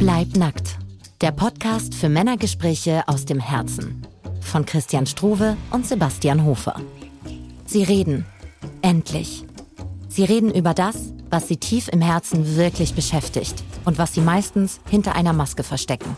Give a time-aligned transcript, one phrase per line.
[0.00, 0.78] Bleib nackt.
[1.20, 4.06] Der Podcast für Männergespräche aus dem Herzen.
[4.40, 6.80] Von Christian Struve und Sebastian Hofer.
[7.66, 8.24] Sie reden.
[8.80, 9.44] Endlich.
[10.08, 14.80] Sie reden über das, was sie tief im Herzen wirklich beschäftigt und was sie meistens
[14.88, 16.16] hinter einer Maske verstecken.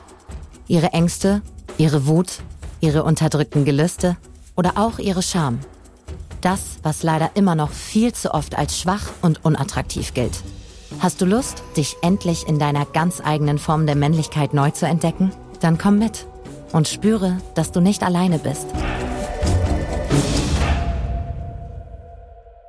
[0.68, 1.42] Ihre Ängste,
[1.76, 2.38] ihre Wut,
[2.80, 4.16] ihre unterdrückten Gelüste
[4.54, 5.58] oder auch ihre Scham.
[6.40, 10.40] Das, was leider immer noch viel zu oft als schwach und unattraktiv gilt.
[11.02, 15.32] Hast du Lust, dich endlich in deiner ganz eigenen Form der Männlichkeit neu zu entdecken?
[15.60, 16.28] Dann komm mit
[16.70, 18.68] und spüre, dass du nicht alleine bist.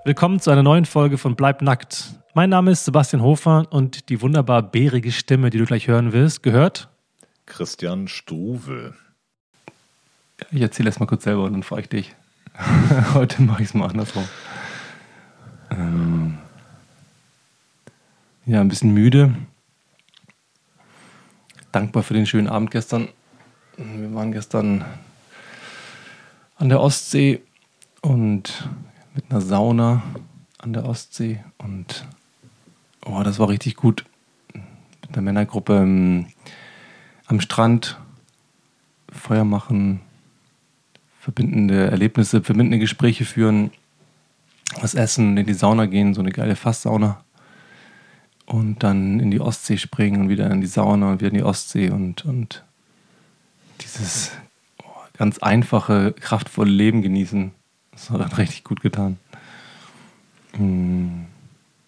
[0.03, 2.15] Willkommen zu einer neuen Folge von Bleib nackt.
[2.33, 6.41] Mein Name ist Sebastian Hofer und die wunderbar bärige Stimme, die du gleich hören wirst,
[6.41, 6.89] gehört
[7.45, 8.95] Christian Struve.
[10.49, 12.15] Ich erzähle erst mal kurz selber und dann frage ich dich.
[13.13, 14.27] Heute mache ich es mal andersrum.
[15.69, 16.39] Ähm
[18.45, 19.35] ja, ein bisschen müde.
[21.71, 23.07] Dankbar für den schönen Abend gestern.
[23.77, 24.85] Wir waren gestern
[26.57, 27.41] an der Ostsee
[28.01, 28.69] und
[29.15, 30.03] mit einer Sauna
[30.57, 32.05] an der Ostsee und
[33.05, 34.05] oh, das war richtig gut.
[34.53, 36.27] Mit einer Männergruppe ähm,
[37.27, 37.97] am Strand
[39.11, 40.01] Feuer machen,
[41.19, 43.71] verbindende Erlebnisse, verbindende Gespräche führen,
[44.81, 47.23] was essen, in die Sauna gehen, so eine geile Fasssauna.
[48.53, 51.43] Und dann in die Ostsee springen und wieder in die Sauna und wieder in die
[51.43, 52.63] Ostsee und, und
[53.81, 54.29] dieses
[55.13, 57.51] ganz einfache, kraftvolle Leben genießen.
[57.93, 59.17] Das hat dann richtig gut getan.
[60.55, 61.25] Hm.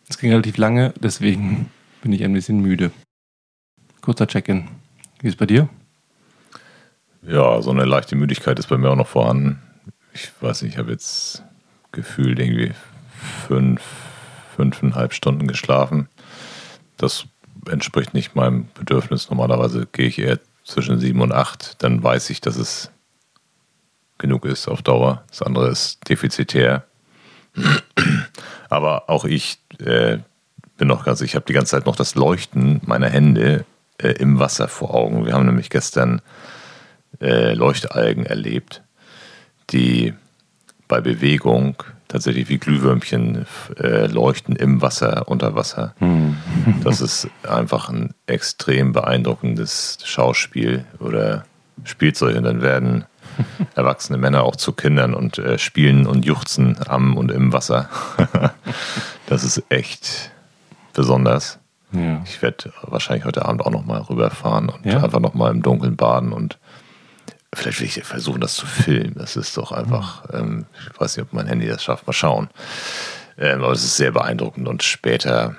[0.10, 1.70] Es ging relativ lange, deswegen
[2.02, 2.90] bin ich ein bisschen müde.
[4.02, 4.68] Kurzer Check-in.
[5.20, 5.70] Wie ist es bei dir?
[7.22, 9.62] Ja, so eine leichte Müdigkeit ist bei mir auch noch vorhanden.
[10.16, 11.44] Ich weiß nicht, ich habe jetzt
[11.92, 12.72] gefühlt irgendwie
[13.48, 13.84] fünf,
[14.56, 16.10] fünfeinhalb Stunden geschlafen.
[16.98, 17.26] Das
[17.70, 19.30] entspricht nicht meinem Bedürfnis.
[19.30, 21.82] Normalerweise gehe ich eher zwischen sieben und acht.
[21.84, 22.92] Dann weiß ich, dass es
[24.18, 25.24] genug ist auf Dauer.
[25.30, 26.86] Das andere ist defizitär.
[28.70, 30.20] Aber auch ich äh,
[30.78, 33.66] bin noch ganz, ich habe die ganze Zeit noch das Leuchten meiner Hände
[33.98, 35.26] äh, im Wasser vor Augen.
[35.26, 36.22] Wir haben nämlich gestern
[37.22, 38.84] äh, Leuchtalgen erlebt,
[39.70, 40.14] die
[40.88, 41.76] bei Bewegung
[42.08, 43.46] tatsächlich wie Glühwürmchen
[43.80, 45.94] äh, leuchten im Wasser, unter Wasser.
[46.00, 46.38] Hm.
[46.84, 51.46] Das ist einfach ein extrem beeindruckendes Schauspiel oder
[51.84, 52.38] Spielzeug.
[52.38, 53.06] Und dann werden
[53.76, 57.90] erwachsene Männer auch zu Kindern und äh, spielen und juchzen am und im Wasser.
[59.28, 60.32] das ist echt
[60.94, 61.60] besonders.
[61.92, 62.22] Ja.
[62.26, 65.02] Ich werde wahrscheinlich heute Abend auch nochmal rüberfahren und ja?
[65.04, 66.58] einfach nochmal im Dunkeln baden und
[67.54, 69.16] vielleicht will ich versuchen, das zu filmen.
[69.16, 70.38] Das ist doch einfach, mhm.
[70.38, 72.50] ähm, ich weiß nicht, ob mein Handy das schafft, mal schauen.
[73.38, 75.56] Ähm, aber es ist sehr beeindruckend und später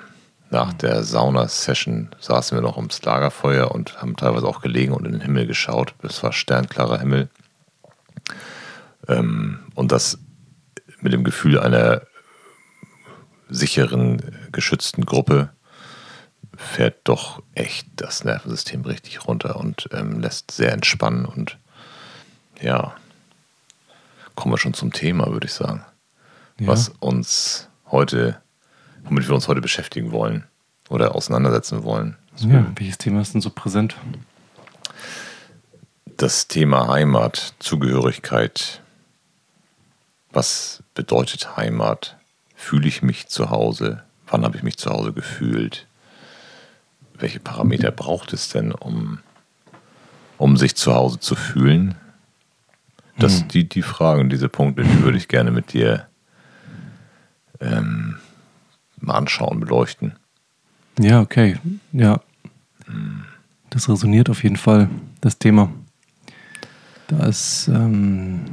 [0.49, 0.77] nach mhm.
[0.79, 5.21] der Sauna-Session saßen wir noch ums Lagerfeuer und haben teilweise auch gelegen und in den
[5.21, 5.93] Himmel geschaut.
[6.03, 7.29] Es war sternklarer Himmel.
[9.07, 10.19] Ähm, und das
[11.01, 12.01] mit dem Gefühl einer
[13.49, 14.21] sicheren,
[14.51, 15.51] geschützten Gruppe
[16.55, 21.25] fährt doch echt das Nervensystem richtig runter und ähm, lässt sehr entspannen.
[21.25, 21.59] Und
[22.61, 22.95] ja,
[24.35, 25.83] kommen wir schon zum Thema, würde ich sagen.
[26.59, 26.67] Ja.
[26.67, 28.41] Was uns heute,
[29.03, 30.45] womit wir uns heute beschäftigen wollen
[30.89, 32.17] oder auseinandersetzen wollen.
[32.37, 33.95] Ja, welches Thema ist denn so präsent?
[36.17, 38.81] Das Thema Heimat, Zugehörigkeit.
[40.31, 42.17] Was bedeutet Heimat?
[42.55, 44.03] Fühle ich mich zu Hause?
[44.27, 45.87] Wann habe ich mich zu Hause gefühlt?
[47.19, 49.19] welche Parameter braucht es denn, um,
[50.37, 51.95] um sich zu Hause zu fühlen?
[53.19, 53.47] Das, hm.
[53.49, 56.07] die, die Fragen, diese Punkte, die würde ich gerne mit dir
[57.59, 58.17] ähm,
[58.99, 60.13] mal anschauen, beleuchten.
[60.99, 61.57] Ja, okay.
[61.93, 62.21] Ja.
[63.69, 64.89] Das resoniert auf jeden Fall,
[65.21, 65.69] das Thema.
[67.07, 68.45] Da ist, ähm,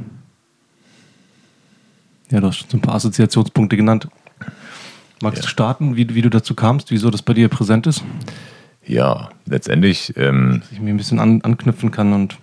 [2.29, 4.07] ja, du hast schon so ein paar Assoziationspunkte genannt.
[5.21, 5.41] Magst ja.
[5.43, 8.03] du starten, wie, wie du dazu kamst, wieso das bei dir präsent ist?
[8.85, 10.13] Ja, letztendlich.
[10.15, 12.37] Ähm, Dass ich mir ein bisschen an, anknüpfen kann und.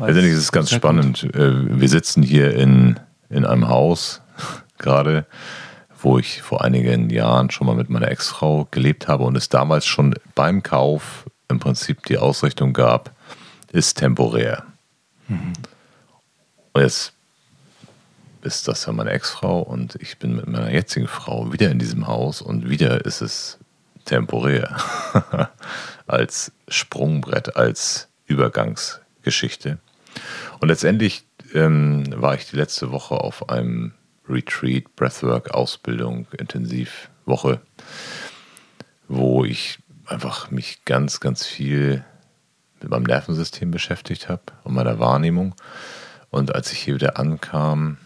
[0.00, 1.20] Letztendlich ist es ganz spannend.
[1.20, 1.34] Kommt.
[1.36, 2.98] Äh, wir sitzen hier in,
[3.30, 4.22] in einem Haus
[4.78, 5.26] gerade,
[6.00, 9.86] wo ich vor einigen Jahren schon mal mit meiner Ex-Frau gelebt habe und es damals
[9.86, 13.12] schon beim Kauf im Prinzip die Ausrichtung gab,
[13.72, 14.64] ist temporär.
[15.28, 15.52] Mhm.
[16.72, 17.12] Und jetzt
[18.42, 22.06] ist das ja meine Ex-Frau und ich bin mit meiner jetzigen Frau wieder in diesem
[22.06, 23.58] Haus und wieder ist es
[24.04, 24.76] temporär,
[26.06, 28.08] als Sprungbrett, als
[29.24, 29.78] Übergangsgeschichte.
[30.60, 31.24] Und letztendlich
[31.54, 33.92] ähm, war ich die letzte Woche auf einem
[34.28, 37.60] Retreat, Breathwork, Ausbildung, Intensivwoche,
[39.08, 42.04] wo ich einfach mich ganz, ganz viel
[42.80, 45.54] mit meinem Nervensystem beschäftigt habe und meiner Wahrnehmung.
[46.30, 47.98] Und als ich hier wieder ankam,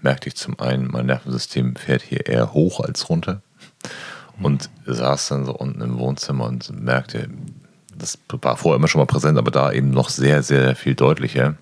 [0.00, 3.42] merkte ich zum einen, mein Nervensystem fährt hier eher hoch als runter.
[4.42, 7.30] Und saß dann so unten im Wohnzimmer und merkte,
[7.98, 11.56] das war vorher immer schon mal präsent, aber da eben noch sehr, sehr viel deutlicher,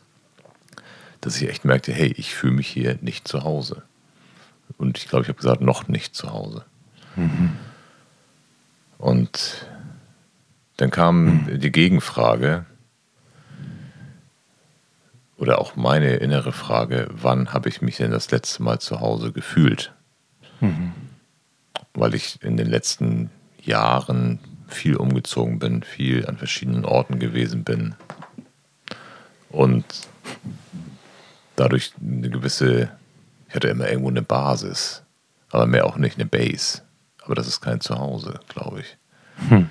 [1.21, 3.83] dass ich echt merkte, hey, ich fühle mich hier nicht zu Hause.
[4.77, 6.65] Und ich glaube, ich habe gesagt, noch nicht zu Hause.
[7.17, 7.57] Mhm.
[8.99, 9.67] Und
[10.77, 11.61] dann kam mhm.
[11.61, 12.67] die Gegenfrage
[15.37, 19.33] oder auch meine innere Frage, wann habe ich mich denn das letzte Mal zu Hause
[19.33, 19.93] gefühlt?
[20.61, 20.93] Mhm.
[21.93, 24.39] Weil ich in den letzten Jahren
[24.69, 27.95] viel umgezogen bin, viel an verschiedenen Orten gewesen bin
[29.51, 29.85] und
[31.57, 32.91] dadurch eine gewisse,
[33.49, 35.03] ich hatte immer irgendwo eine Basis,
[35.51, 36.83] aber mehr auch nicht eine Base.
[37.23, 38.97] Aber das ist kein Zuhause, glaube ich.
[39.49, 39.71] Hm.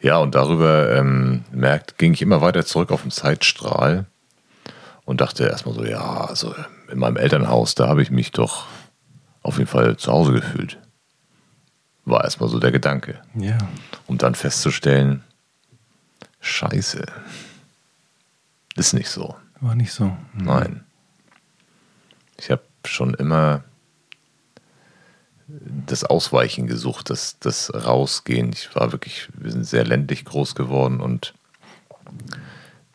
[0.00, 4.06] Ja, und darüber ähm, merkt, ging ich immer weiter zurück auf den Zeitstrahl
[5.04, 6.54] und dachte erstmal so, ja, also
[6.90, 8.66] in meinem Elternhaus, da habe ich mich doch
[9.42, 10.78] auf jeden Fall zu Hause gefühlt.
[12.06, 13.20] War erstmal so der Gedanke.
[13.34, 13.58] Ja.
[14.06, 15.24] Um dann festzustellen,
[16.40, 17.04] scheiße.
[18.76, 19.36] Ist nicht so.
[19.60, 20.04] War nicht so.
[20.04, 20.16] Mhm.
[20.34, 20.84] Nein.
[22.38, 23.64] Ich habe schon immer
[25.48, 28.52] das Ausweichen gesucht, das, das Rausgehen.
[28.52, 31.34] Ich war wirklich, wir sind sehr ländlich groß geworden und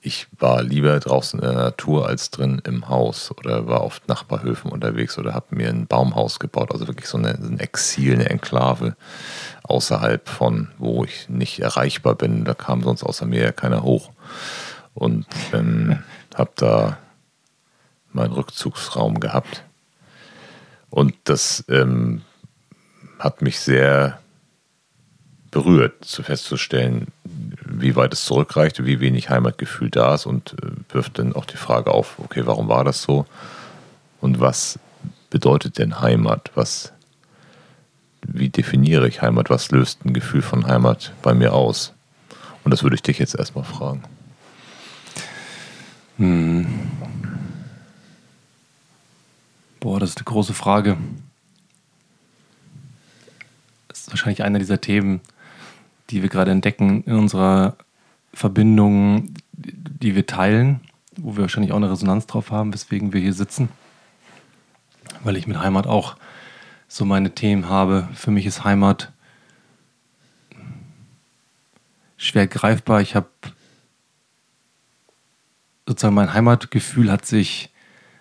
[0.04, 4.72] ich war lieber draußen in der Natur als drin im Haus oder war auf Nachbarhöfen
[4.72, 6.72] unterwegs oder habe mir ein Baumhaus gebaut.
[6.72, 8.96] Also wirklich so eine, ein Exil, eine Enklave
[9.64, 12.46] außerhalb von, wo ich nicht erreichbar bin.
[12.46, 14.12] Da kam sonst außer mir ja keiner hoch.
[14.96, 16.00] Und ähm,
[16.36, 16.98] habe da
[18.12, 19.64] meinen Rückzugsraum gehabt.
[20.90, 22.24] Und das ähm,
[23.20, 24.20] hat mich sehr
[25.52, 27.08] berührt, zu festzustellen,
[27.74, 31.58] wie weit es zurückreicht, wie wenig Heimatgefühl da ist und äh, wirft dann auch die
[31.58, 33.26] Frage auf, okay, warum war das so?
[34.20, 34.80] Und was
[35.30, 36.52] bedeutet denn Heimat?
[36.56, 36.94] Was,
[38.28, 39.50] wie definiere ich Heimat?
[39.50, 41.94] Was löst ein Gefühl von Heimat bei mir aus?
[42.64, 44.04] Und das würde ich dich jetzt erstmal fragen.
[46.18, 46.68] Hm.
[49.80, 50.98] Boah, das ist eine große Frage.
[53.88, 55.22] Das ist wahrscheinlich einer dieser Themen,
[56.12, 57.76] die wir gerade entdecken in unserer
[58.34, 60.82] Verbindung, die wir teilen,
[61.18, 63.70] wo wir wahrscheinlich auch eine Resonanz drauf haben, weswegen wir hier sitzen.
[65.24, 66.16] Weil ich mit Heimat auch
[66.88, 68.08] so meine Themen habe.
[68.14, 69.12] Für mich ist Heimat
[72.18, 73.02] schwer greifbar.
[73.02, 73.30] Ich habe
[75.88, 77.70] sozusagen mein Heimatgefühl hat sich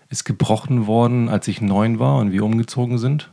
[0.08, 3.30] ist gebrochen worden, als ich neun war und wir umgezogen sind.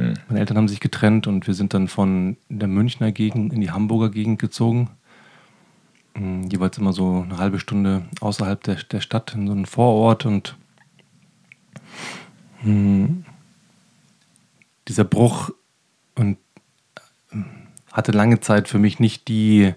[0.00, 0.14] Hm.
[0.28, 3.70] Meine Eltern haben sich getrennt und wir sind dann von der Münchner Gegend in die
[3.70, 4.88] Hamburger Gegend gezogen.
[6.14, 10.24] Hm, jeweils immer so eine halbe Stunde außerhalb der, der Stadt in so einem Vorort
[10.24, 10.56] und
[12.62, 13.24] hm,
[14.88, 15.50] dieser Bruch
[16.14, 16.38] und
[17.32, 17.36] äh,
[17.92, 19.74] hatte lange Zeit für mich nicht die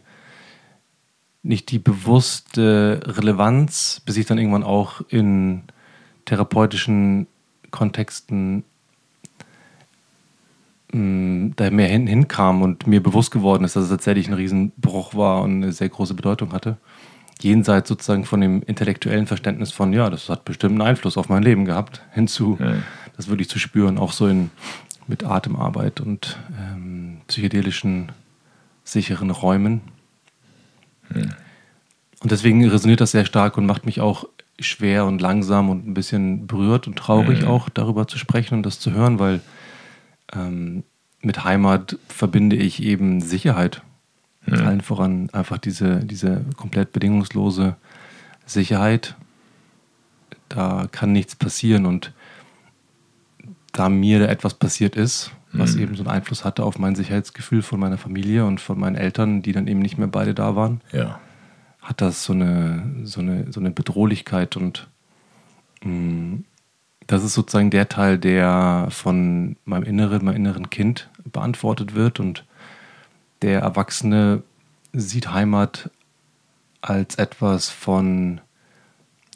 [1.46, 5.64] nicht die bewusste Relevanz, bis ich dann irgendwann auch in
[6.24, 7.28] therapeutischen
[7.70, 8.64] Kontexten
[10.94, 15.42] da mehr hin, hinkam und mir bewusst geworden ist, dass es tatsächlich ein Riesenbruch war
[15.42, 16.78] und eine sehr große Bedeutung hatte.
[17.42, 21.42] Jenseits sozusagen von dem intellektuellen Verständnis von, ja, das hat bestimmt einen Einfluss auf mein
[21.42, 22.76] Leben gehabt, hinzu, ja.
[23.18, 24.52] das wirklich zu spüren, auch so in,
[25.08, 28.12] mit Atemarbeit und ähm, psychedelischen,
[28.84, 29.82] sicheren Räumen.
[31.14, 31.24] Ja.
[32.22, 34.26] Und deswegen resoniert das sehr stark und macht mich auch
[34.60, 37.48] schwer und langsam und ein bisschen berührt und traurig mhm.
[37.48, 39.42] auch darüber zu sprechen und das zu hören, weil
[40.36, 40.84] ähm,
[41.22, 43.82] mit Heimat verbinde ich eben Sicherheit.
[44.46, 44.54] Mhm.
[44.56, 47.76] Allen voran einfach diese, diese komplett bedingungslose
[48.46, 49.16] Sicherheit.
[50.50, 52.14] Da kann nichts passieren und
[53.72, 55.82] da mir da etwas passiert ist, was mhm.
[55.82, 59.42] eben so einen Einfluss hatte auf mein Sicherheitsgefühl von meiner Familie und von meinen Eltern,
[59.42, 61.20] die dann eben nicht mehr beide da waren, ja.
[61.82, 64.90] hat das so eine, so eine, so eine Bedrohlichkeit und
[65.84, 66.46] mh, mm,
[67.08, 72.46] das ist sozusagen der Teil, der von meinem inneren, meinem inneren Kind beantwortet wird und
[73.42, 74.44] der Erwachsene
[74.94, 75.90] sieht Heimat
[76.82, 78.42] als etwas von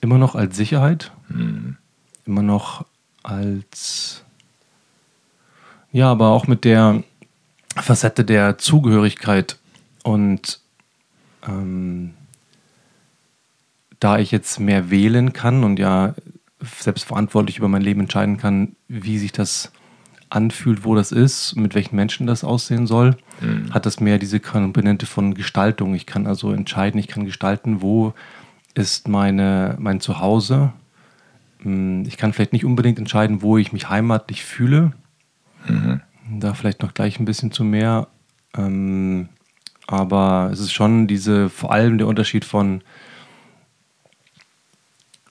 [0.02, 1.78] immer noch als Sicherheit, mhm.
[2.26, 2.86] immer noch
[3.24, 4.24] als
[5.92, 7.04] ja, aber auch mit der
[7.76, 9.58] Facette der Zugehörigkeit
[10.04, 10.60] und
[11.48, 12.14] ähm,
[14.00, 16.14] da ich jetzt mehr wählen kann und ja
[16.60, 19.72] selbstverantwortlich über mein Leben entscheiden kann, wie sich das
[20.30, 23.74] anfühlt, wo das ist, mit welchen Menschen das aussehen soll, mhm.
[23.74, 25.96] hat das mehr diese Komponente von Gestaltung.
[25.96, 28.14] Ich kann also entscheiden, ich kann gestalten, wo
[28.74, 30.74] ist meine, mein Zuhause.
[31.60, 34.92] Hm, ich kann vielleicht nicht unbedingt entscheiden, wo ich mich heimatlich fühle.
[35.68, 36.02] Mhm.
[36.40, 38.08] Da vielleicht noch gleich ein bisschen zu mehr.
[38.56, 39.30] Ähm,
[39.88, 42.82] aber es ist schon diese, vor allem der Unterschied von,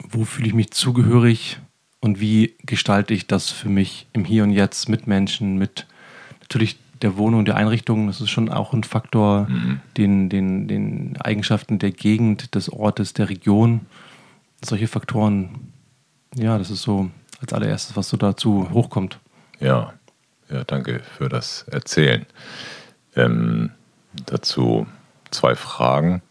[0.09, 1.59] wo fühle ich mich zugehörig
[2.01, 5.87] und wie gestalte ich das für mich im Hier und Jetzt mit Menschen, mit
[6.41, 8.07] natürlich der Wohnung, der Einrichtung.
[8.07, 9.81] Das ist schon auch ein Faktor, mhm.
[9.97, 13.87] den, den, den Eigenschaften der Gegend, des Ortes, der Region.
[14.65, 15.73] Solche Faktoren,
[16.35, 17.11] ja, das ist so
[17.41, 19.19] als allererstes, was so dazu hochkommt.
[19.61, 19.93] Ja,
[20.51, 22.25] ja, danke für das Erzählen.
[23.15, 23.71] Ähm,
[24.27, 24.87] dazu
[25.31, 26.23] zwei Fragen.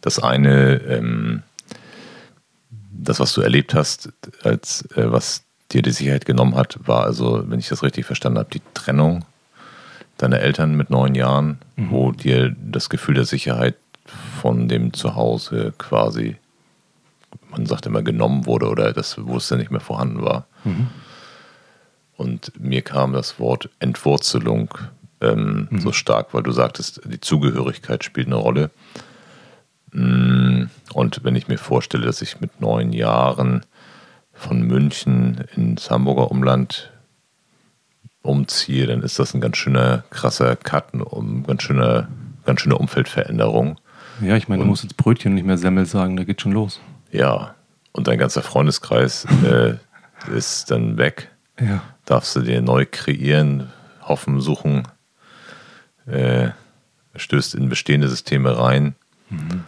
[0.00, 1.42] Das eine, ähm,
[2.92, 7.44] das, was du erlebt hast, als äh, was dir die Sicherheit genommen hat, war also,
[7.48, 9.24] wenn ich das richtig verstanden habe, die Trennung
[10.18, 11.90] deiner Eltern mit neun Jahren, mhm.
[11.90, 13.76] wo dir das Gefühl der Sicherheit
[14.40, 16.36] von dem Zuhause quasi,
[17.50, 20.46] man sagt immer, genommen wurde oder das Bewusstsein nicht mehr vorhanden war.
[20.64, 20.88] Mhm.
[22.16, 24.76] Und mir kam das Wort Entwurzelung
[25.20, 25.80] ähm, mhm.
[25.80, 28.70] so stark, weil du sagtest, die Zugehörigkeit spielt eine Rolle.
[29.92, 30.41] Mm,
[30.92, 33.64] und wenn ich mir vorstelle, dass ich mit neun Jahren
[34.32, 36.90] von München ins Hamburger Umland
[38.22, 42.08] umziehe, dann ist das ein ganz schöner krasser Cut, eine ganz schöne,
[42.44, 43.78] ganz schöne Umfeldveränderung.
[44.20, 46.80] Ja, ich meine, du musst jetzt Brötchen nicht mehr Semmel sagen, da geht schon los.
[47.10, 47.54] Ja,
[47.92, 49.74] und dein ganzer Freundeskreis äh,
[50.34, 51.30] ist dann weg.
[51.60, 51.82] Ja.
[52.04, 53.70] Darfst du dir neu kreieren,
[54.02, 54.82] hoffen, suchen,
[56.06, 56.50] äh,
[57.16, 58.94] stößt in bestehende Systeme rein.
[59.30, 59.64] Mhm.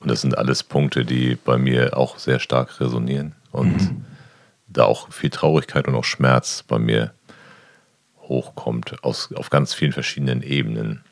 [0.00, 4.04] Und das sind alles Punkte, die bei mir auch sehr stark resonieren und mhm.
[4.66, 7.12] da auch viel Traurigkeit und auch Schmerz bei mir
[8.22, 11.02] hochkommt, aus, auf ganz vielen verschiedenen Ebenen.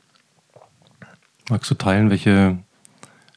[1.50, 2.58] Magst du teilen, welche,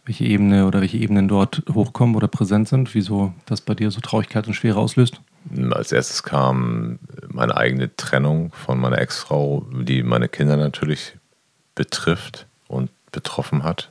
[0.05, 2.93] welche Ebene oder welche Ebenen dort hochkommen oder präsent sind?
[2.96, 5.20] Wieso das bei dir so Traurigkeit und Schwere auslöst?
[5.72, 11.17] Als erstes kam meine eigene Trennung von meiner Ex-Frau, die meine Kinder natürlich
[11.75, 13.89] betrifft und betroffen hat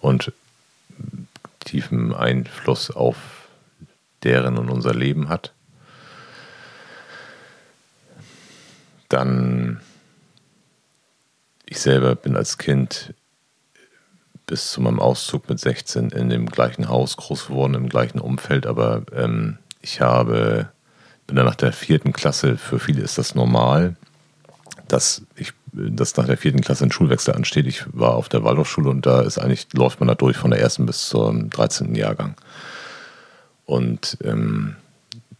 [0.00, 0.32] und
[1.60, 3.16] tiefen Einfluss auf
[4.22, 5.52] deren und unser Leben hat.
[9.08, 9.80] Dann,
[11.66, 13.14] ich selber bin als Kind
[14.46, 18.66] bis zu meinem Auszug mit 16 in dem gleichen Haus groß geworden, im gleichen Umfeld,
[18.66, 20.72] aber ähm, ich habe,
[21.26, 23.96] bin dann nach der vierten Klasse, für viele ist das normal,
[24.88, 25.52] dass ich
[25.90, 27.66] dass nach der vierten Klasse ein Schulwechsel ansteht.
[27.66, 30.60] Ich war auf der Waldorfschule und da ist eigentlich, läuft man da durch von der
[30.60, 31.94] ersten bis zum 13.
[31.94, 32.34] Jahrgang.
[33.64, 34.76] Und ähm,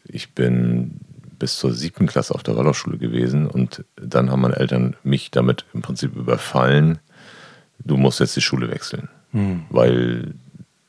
[0.04, 1.00] ich bin
[1.38, 5.64] bis zur siebten Klasse auf der Waldorfschule gewesen und dann haben meine Eltern mich damit
[5.72, 6.98] im Prinzip überfallen,
[7.84, 9.64] du musst jetzt die Schule wechseln, hm.
[9.70, 10.34] weil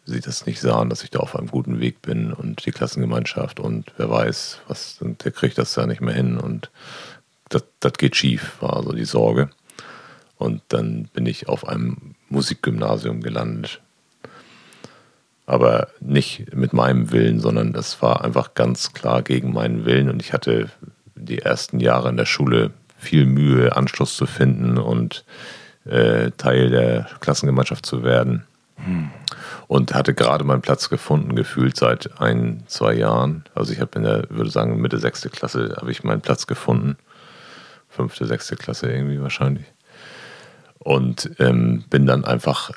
[0.06, 3.60] sie das nicht sahen, dass ich da auf einem guten Weg bin und die Klassengemeinschaft
[3.60, 6.72] und wer weiß, was, der kriegt das ja nicht mehr hin und
[7.50, 9.50] das, das geht schief, war so die Sorge.
[10.38, 13.82] Und dann bin ich auf einem Musikgymnasium gelandet
[15.50, 20.22] aber nicht mit meinem Willen, sondern das war einfach ganz klar gegen meinen Willen und
[20.22, 20.70] ich hatte
[21.16, 25.26] die ersten Jahre in der Schule viel Mühe, Anschluss zu finden und
[25.86, 28.46] äh, Teil der Klassengemeinschaft zu werden.
[28.76, 29.10] Hm.
[29.68, 33.44] Und hatte gerade meinen Platz gefunden, gefühlt seit ein, zwei Jahren.
[33.56, 36.96] Also ich habe in der, würde sagen, Mitte sechste Klasse habe ich meinen Platz gefunden.
[37.90, 39.66] Fünfte, sechste Klasse irgendwie wahrscheinlich.
[40.78, 42.72] Und ähm, bin dann einfach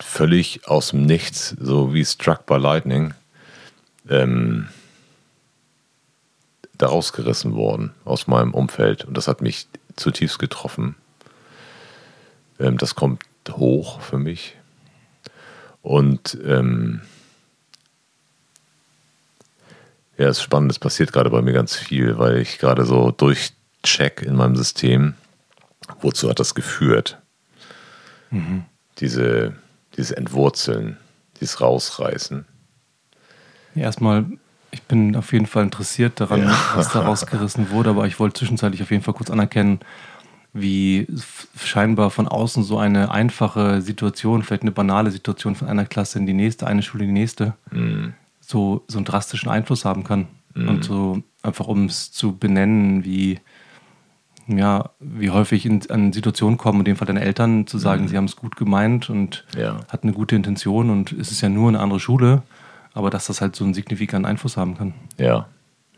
[0.00, 3.14] völlig aus dem Nichts, so wie Struck by Lightning,
[4.08, 4.68] ähm,
[6.76, 9.04] da rausgerissen worden aus meinem Umfeld.
[9.04, 10.96] Und das hat mich zutiefst getroffen.
[12.58, 14.56] Ähm, das kommt hoch für mich.
[15.82, 17.02] Und ähm,
[20.16, 23.10] ja, es ist spannend, es passiert gerade bei mir ganz viel, weil ich gerade so
[23.82, 25.14] durchcheck in meinem System,
[26.00, 27.18] wozu hat das geführt?
[28.30, 28.64] Mhm.
[28.98, 29.54] Diese
[29.96, 30.96] dieses Entwurzeln,
[31.40, 32.44] dieses Rausreißen.
[33.74, 34.26] erstmal,
[34.70, 36.58] ich bin auf jeden Fall interessiert daran, ja.
[36.74, 39.80] was da rausgerissen wurde, aber ich wollte zwischenzeitlich auf jeden Fall kurz anerkennen,
[40.54, 41.06] wie
[41.58, 46.26] scheinbar von außen so eine einfache Situation, vielleicht eine banale Situation von einer Klasse in
[46.26, 48.08] die nächste, eine Schule in die nächste, mm.
[48.40, 50.28] so, so einen drastischen Einfluss haben kann.
[50.54, 50.68] Mm.
[50.68, 53.40] Und so einfach um es zu benennen, wie
[54.46, 58.08] ja, wie häufig in, an Situationen kommen, in dem Fall deine Eltern zu sagen, mhm.
[58.08, 59.80] sie haben es gut gemeint und ja.
[59.88, 62.42] hatten eine gute Intention und es ist ja nur eine andere Schule,
[62.94, 64.94] aber dass das halt so einen signifikanten Einfluss haben kann.
[65.18, 65.46] Ja,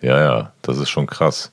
[0.00, 1.52] ja, ja, das ist schon krass.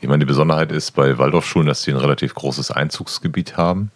[0.00, 3.90] ich meine, die Besonderheit ist bei Waldorfschulen, dass sie ein relativ großes Einzugsgebiet haben.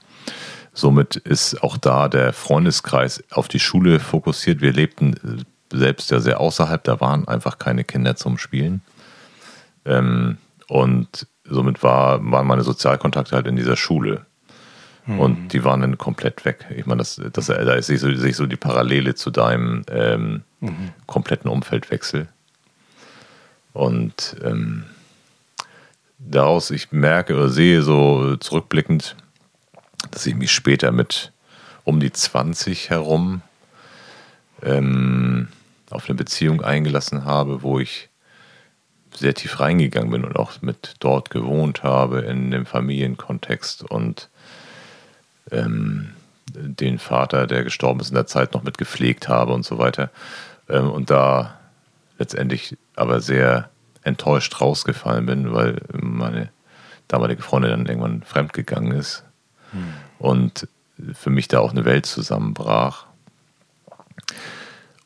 [0.73, 4.61] Somit ist auch da der Freundeskreis auf die Schule fokussiert.
[4.61, 8.82] Wir lebten äh, selbst ja sehr außerhalb, da waren einfach keine Kinder zum Spielen.
[9.85, 10.38] Ähm,
[10.70, 14.26] und somit war, waren meine Sozialkontakte halt in dieser Schule.
[15.04, 15.18] Mhm.
[15.18, 16.64] Und die waren dann komplett weg.
[16.76, 20.42] Ich meine, das, das, da ist sich so, sich so die Parallele zu deinem ähm,
[20.60, 20.92] mhm.
[21.08, 22.28] kompletten Umfeldwechsel.
[23.72, 24.84] Und ähm,
[26.20, 29.16] daraus, ich merke oder sehe so zurückblickend,
[30.12, 31.32] dass ich mich später mit
[31.82, 33.42] um die 20 herum
[34.62, 35.48] ähm,
[35.90, 38.10] auf eine Beziehung eingelassen habe, wo ich
[39.14, 44.29] sehr tief reingegangen bin und auch mit dort gewohnt habe in dem Familienkontext und
[45.50, 46.11] ähm,
[46.52, 50.11] den Vater, der gestorben ist in der Zeit, noch mit gepflegt habe und so weiter.
[50.69, 51.59] Ähm, und da
[52.19, 53.71] letztendlich aber sehr
[54.02, 56.50] enttäuscht rausgefallen bin, weil meine
[57.09, 59.25] damalige Freundin dann irgendwann fremdgegangen ist
[59.73, 59.95] hm.
[60.19, 60.69] und
[61.14, 63.07] für mich da auch eine Welt zusammenbrach.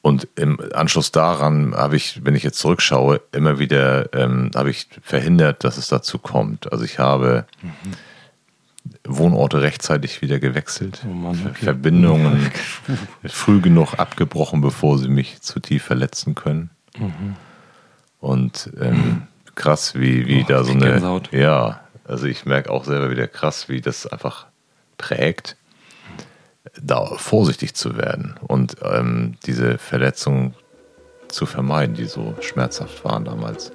[0.05, 4.87] Und im Anschluss daran habe ich, wenn ich jetzt zurückschaue, immer wieder ähm, habe ich
[5.01, 6.71] verhindert, dass es dazu kommt.
[6.71, 7.71] Also ich habe mhm.
[9.05, 11.65] Wohnorte rechtzeitig wieder gewechselt, oh Mann, okay.
[11.65, 12.51] Verbindungen
[13.25, 16.69] früh genug abgebrochen, bevor sie mich zu tief verletzen können.
[16.99, 17.37] Mhm.
[18.21, 19.23] Und ähm,
[19.55, 20.85] krass, wie, wie oh, da so eine.
[20.85, 21.33] Gänsehaut.
[21.33, 24.49] Ja, also ich merke auch selber wieder krass, wie das einfach
[24.99, 25.57] prägt
[26.80, 30.54] da vorsichtig zu werden und ähm, diese Verletzungen
[31.28, 33.73] zu vermeiden, die so schmerzhaft waren damals.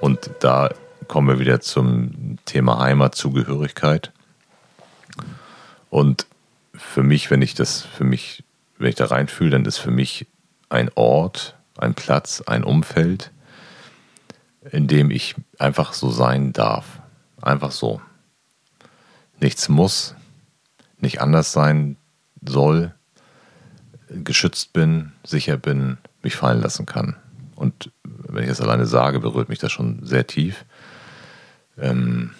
[0.00, 0.70] Und da
[1.06, 4.12] kommen wir wieder zum Thema Heimatzugehörigkeit.
[5.90, 6.26] Und
[6.74, 8.42] für mich, wenn ich das für mich,
[8.78, 10.26] wenn ich da reinfühle, dann ist für mich
[10.72, 13.30] ein Ort, ein Platz, ein Umfeld,
[14.70, 17.00] in dem ich einfach so sein darf.
[17.40, 18.00] Einfach so.
[19.38, 20.14] Nichts muss,
[20.98, 21.96] nicht anders sein
[22.44, 22.94] soll,
[24.08, 27.16] geschützt bin, sicher bin, mich fallen lassen kann.
[27.54, 30.64] Und wenn ich das alleine sage, berührt mich das schon sehr tief.
[31.76, 32.30] Ähm,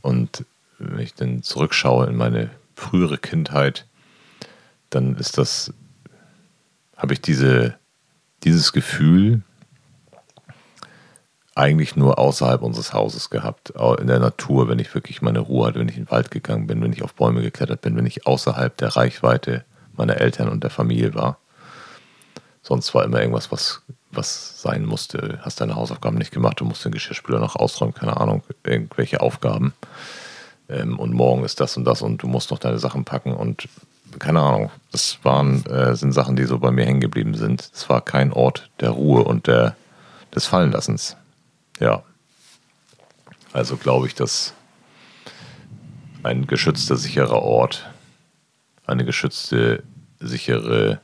[0.00, 0.44] und
[0.78, 3.86] wenn ich dann zurückschaue in meine frühere Kindheit,
[4.90, 5.72] dann ist das
[6.98, 7.78] habe ich diese,
[8.44, 9.42] dieses Gefühl
[11.54, 15.80] eigentlich nur außerhalb unseres Hauses gehabt, in der Natur, wenn ich wirklich meine Ruhe hatte,
[15.80, 18.26] wenn ich in den Wald gegangen bin, wenn ich auf Bäume geklettert bin, wenn ich
[18.26, 19.64] außerhalb der Reichweite
[19.96, 21.38] meiner Eltern und der Familie war.
[22.62, 23.82] Sonst war immer irgendwas, was,
[24.12, 25.40] was sein musste.
[25.42, 29.72] Hast deine Hausaufgaben nicht gemacht, du musst den Geschirrspüler noch ausräumen, keine Ahnung, irgendwelche Aufgaben.
[30.68, 33.68] Ähm, und morgen ist das und das und du musst noch deine Sachen packen und
[34.18, 37.70] keine Ahnung, das waren, äh, sind Sachen, die so bei mir hängen geblieben sind.
[37.72, 39.76] Es war kein Ort der Ruhe und der,
[40.34, 41.16] des Fallenlassens.
[41.80, 42.02] Ja.
[43.52, 44.54] Also glaube ich, dass
[46.22, 47.90] ein geschützter, sicherer Ort,
[48.86, 49.82] eine geschützte,
[50.20, 51.00] sichere,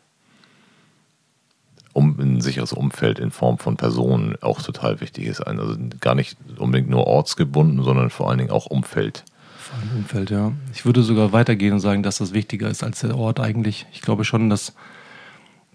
[1.92, 5.40] um, ein sicheres Umfeld in Form von Personen auch total wichtig ist.
[5.40, 9.24] Also gar nicht unbedingt nur ortsgebunden, sondern vor allen Dingen auch Umfeld
[9.96, 10.52] Umfeld, ja.
[10.72, 13.86] Ich würde sogar weitergehen und sagen, dass das wichtiger ist als der Ort eigentlich.
[13.92, 14.74] Ich glaube schon, dass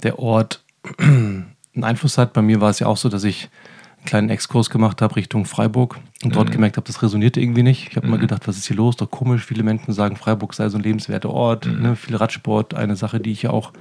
[0.04, 0.63] der Ort
[1.00, 2.34] einen Einfluss hat.
[2.34, 3.50] Bei mir war es ja auch so, dass ich
[3.98, 6.54] einen kleinen Exkurs gemacht habe Richtung Freiburg und dort mhm.
[6.54, 7.89] gemerkt habe, das resonierte irgendwie nicht.
[7.89, 8.12] Ich habe mhm.
[8.12, 8.95] mal gedacht, was ist hier los?
[8.95, 9.45] Doch komisch.
[9.45, 11.65] Viele Menschen sagen, Freiburg sei so ein lebenswerter Ort.
[11.65, 11.82] Mhm.
[11.82, 11.95] Ne?
[11.95, 13.74] Viel Radsport, eine Sache, die ich ja auch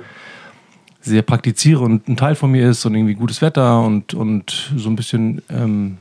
[1.00, 4.90] sehr praktiziere und ein Teil von mir ist und irgendwie gutes Wetter und, und so
[4.90, 5.98] ein bisschen ähm,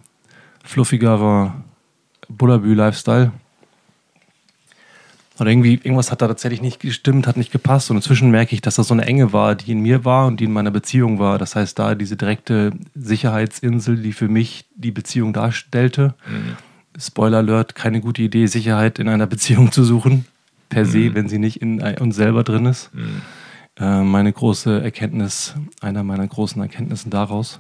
[0.64, 1.54] fluffigerer
[2.30, 3.32] Bullabü-Lifestyle.
[5.40, 7.92] Oder irgendwie, irgendwas hat da tatsächlich nicht gestimmt, hat nicht gepasst.
[7.92, 10.40] Und inzwischen merke ich, dass das so eine Enge war, die in mir war und
[10.40, 11.38] die in meiner Beziehung war.
[11.38, 16.16] Das heißt, da diese direkte Sicherheitsinsel, die für mich die Beziehung darstellte.
[16.28, 16.58] Mhm.
[17.00, 20.26] Spoiler Alert, keine gute Idee, Sicherheit in einer Beziehung zu suchen.
[20.70, 20.90] Per mhm.
[20.90, 22.94] se, wenn sie nicht in uns selber drin ist.
[22.94, 23.22] Mhm.
[23.80, 27.60] Äh, meine große Erkenntnis, einer meiner großen Erkenntnissen daraus.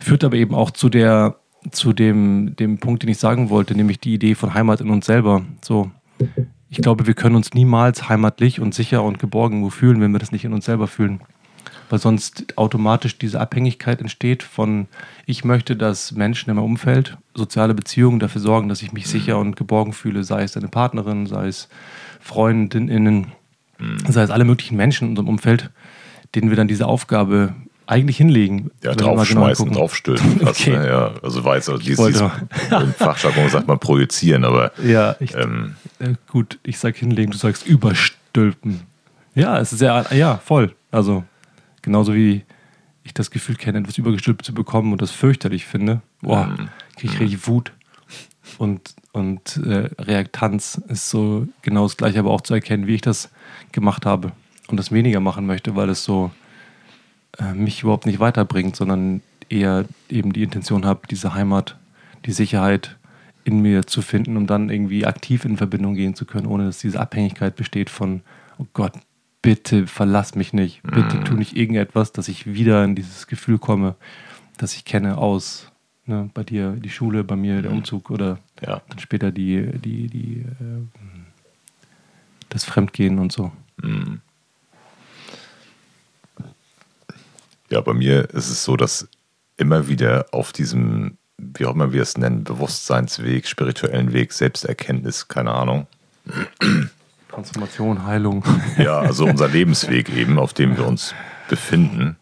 [0.00, 1.36] Führt aber eben auch zu der,
[1.70, 5.06] zu dem, dem Punkt, den ich sagen wollte, nämlich die Idee von Heimat in uns
[5.06, 5.42] selber.
[5.62, 5.92] So,
[6.72, 10.32] ich glaube, wir können uns niemals heimatlich und sicher und geborgen fühlen, wenn wir das
[10.32, 11.20] nicht in uns selber fühlen.
[11.90, 14.86] Weil sonst automatisch diese Abhängigkeit entsteht von,
[15.26, 19.38] ich möchte, dass Menschen in meinem Umfeld, soziale Beziehungen dafür sorgen, dass ich mich sicher
[19.38, 21.68] und geborgen fühle, sei es eine Partnerin, sei es
[22.20, 23.32] Freundinnen,
[24.08, 25.70] sei es alle möglichen Menschen in unserem Umfeld,
[26.34, 27.54] denen wir dann diese Aufgabe
[27.92, 28.70] eigentlich hinlegen.
[28.82, 29.78] Ja, genau draufschmeißen, gucken.
[29.78, 30.40] draufstülpen.
[30.48, 30.70] Okay.
[30.76, 30.86] ne?
[30.88, 32.22] ja, also jetzt also dieses, dieses
[32.70, 37.38] im Fachjargon sagt man projizieren, aber Ja, ich, ähm, äh, gut, ich sag hinlegen, du
[37.38, 38.80] sagst überstülpen.
[39.34, 40.74] Ja, es ist sehr, ja, voll.
[40.90, 41.24] Also,
[41.82, 42.42] genauso wie
[43.04, 46.68] ich das Gefühl kenne, etwas übergestülpt zu bekommen und das fürchterlich finde, boah, Mhm.
[46.96, 47.72] kriege ich richtig Wut.
[48.58, 53.00] Und, und äh, Reaktanz ist so genau das gleiche, aber auch zu erkennen, wie ich
[53.00, 53.30] das
[53.72, 54.32] gemacht habe
[54.68, 56.30] und das weniger machen möchte, weil es so
[57.38, 61.76] äh, mich überhaupt nicht weiterbringt, sondern eher eben die Intention habe, diese Heimat,
[62.24, 62.96] die Sicherheit
[63.44, 66.78] in mir zu finden, um dann irgendwie aktiv in Verbindung gehen zu können, ohne dass
[66.78, 68.22] diese Abhängigkeit besteht von,
[68.58, 68.92] oh Gott,
[69.42, 73.96] bitte verlass mich nicht, bitte tu nicht irgendetwas, dass ich wieder in dieses Gefühl komme,
[74.56, 75.72] das ich kenne aus
[76.06, 78.80] ne, bei dir die Schule, bei mir der Umzug oder ja.
[78.88, 81.00] dann später die, die, die, äh,
[82.48, 83.50] das Fremdgehen und so.
[87.72, 89.08] Ja, bei mir ist es so, dass
[89.56, 95.52] immer wieder auf diesem, wie auch immer wir es nennen, Bewusstseinsweg, spirituellen Weg, Selbsterkenntnis, keine
[95.52, 95.86] Ahnung.
[97.30, 98.44] Transformation, Heilung.
[98.76, 101.14] Ja, also unser Lebensweg eben, auf dem wir uns
[101.48, 102.16] befinden,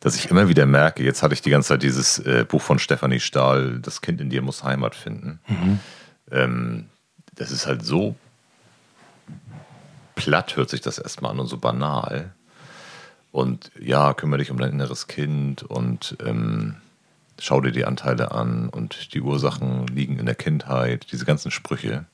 [0.00, 2.78] dass ich immer wieder merke, jetzt hatte ich die ganze Zeit dieses äh, Buch von
[2.78, 5.40] Stefanie Stahl, Das Kind in dir muss Heimat finden.
[6.30, 6.90] Ähm,
[7.36, 8.16] das ist halt so
[10.14, 12.34] platt, hört sich das erstmal an und so banal.
[13.34, 16.76] Und ja, kümmere dich um dein inneres Kind und ähm,
[17.40, 22.04] schau dir die Anteile an und die Ursachen liegen in der Kindheit, diese ganzen Sprüche,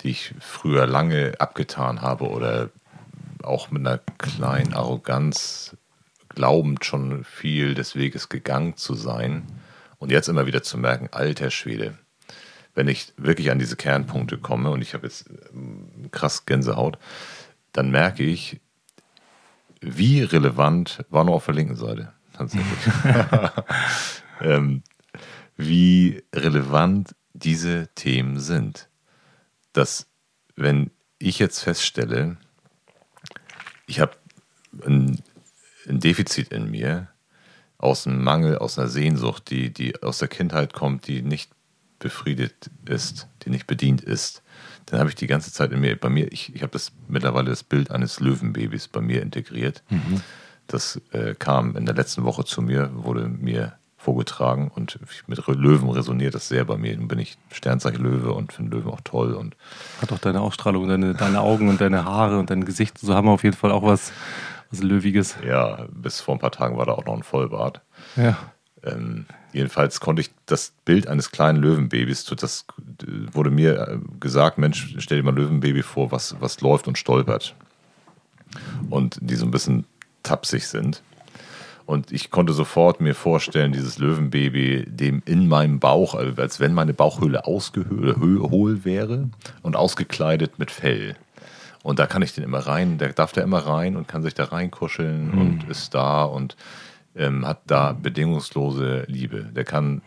[0.00, 2.70] die ich früher lange abgetan habe oder
[3.42, 5.76] auch mit einer kleinen Arroganz
[6.28, 9.42] glaubend schon viel des Weges gegangen zu sein
[9.98, 11.98] und jetzt immer wieder zu merken, alter Schwede,
[12.76, 16.98] wenn ich wirklich an diese Kernpunkte komme und ich habe jetzt ähm, krass Gänsehaut,
[17.72, 18.60] dann merke ich,
[19.82, 22.94] wie relevant, war nur auf der linken Seite, tatsächlich,
[24.40, 24.82] ähm,
[25.56, 28.88] wie relevant diese Themen sind.
[29.72, 30.06] Dass,
[30.56, 32.36] wenn ich jetzt feststelle,
[33.86, 34.12] ich habe
[34.86, 35.20] ein,
[35.88, 37.08] ein Defizit in mir,
[37.78, 41.50] aus einem Mangel, aus einer Sehnsucht, die, die aus der Kindheit kommt, die nicht
[41.98, 44.41] befriedet ist, die nicht bedient ist,
[44.92, 47.48] dann habe ich die ganze Zeit in mir, bei mir, ich, ich habe das mittlerweile
[47.48, 49.82] das Bild eines Löwenbabys bei mir integriert.
[50.66, 55.88] Das äh, kam in der letzten Woche zu mir, wurde mir vorgetragen und mit Löwen
[55.88, 56.94] resoniert das sehr bei mir.
[56.94, 59.56] Nun bin ich Sternzeichen Löwe und finde Löwen auch toll und
[60.02, 62.98] Hat auch deine Ausstrahlung, deine, deine Augen und deine Haare und dein Gesicht.
[62.98, 64.12] So haben wir auf jeden Fall auch was,
[64.70, 65.36] was Löwiges.
[65.42, 67.80] ja, bis vor ein paar Tagen war da auch noch ein Vollbart.
[68.16, 68.36] Ja.
[68.84, 69.24] Ähm,
[69.54, 72.66] jedenfalls konnte ich das Bild eines kleinen Löwenbabys, das
[73.32, 76.98] wurde mir äh, gesagt, Mensch, stell dir mal ein Löwenbaby vor, was, was läuft und
[76.98, 77.54] stolpert.
[78.90, 79.84] Und die so ein bisschen
[80.22, 81.02] tapsig sind.
[81.86, 86.74] Und ich konnte sofort mir vorstellen, dieses Löwenbaby, dem in meinem Bauch, also als wenn
[86.74, 89.28] meine Bauchhöhle ausgehohl wäre
[89.62, 91.16] und ausgekleidet mit Fell.
[91.82, 94.34] Und da kann ich den immer rein, der darf da immer rein und kann sich
[94.34, 96.56] da reinkuscheln und ist da und
[97.14, 99.44] ähm, hat da bedingungslose Liebe.
[99.44, 100.00] Der kann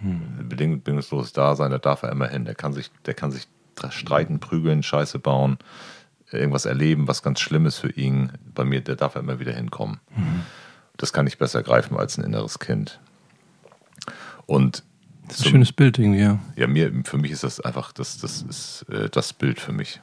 [0.49, 2.45] bedingungslos da sein, da darf er immer hin.
[2.45, 3.47] Der kann sich, der kann sich
[3.89, 5.57] streiten, prügeln, Scheiße bauen,
[6.31, 8.31] irgendwas erleben, was ganz Schlimmes für ihn.
[8.53, 9.99] Bei mir, der darf er immer wieder hinkommen.
[10.97, 12.99] Das kann ich besser greifen als ein inneres Kind.
[14.45, 14.83] Und
[15.27, 16.39] Das ist ein schönes Bild irgendwie, ja.
[16.55, 19.99] ja, mir, für mich ist das einfach, das, das ist äh, das Bild für mich,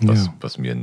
[0.00, 0.34] was, Ja.
[0.40, 0.76] was mir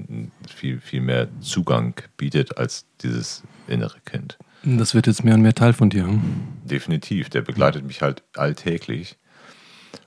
[0.53, 4.37] viel, viel mehr Zugang bietet als dieses innere Kind.
[4.75, 6.05] Das wird jetzt mehr und mehr Teil von dir.
[6.05, 6.21] Hm?
[6.65, 9.15] Definitiv, der begleitet mich halt alltäglich.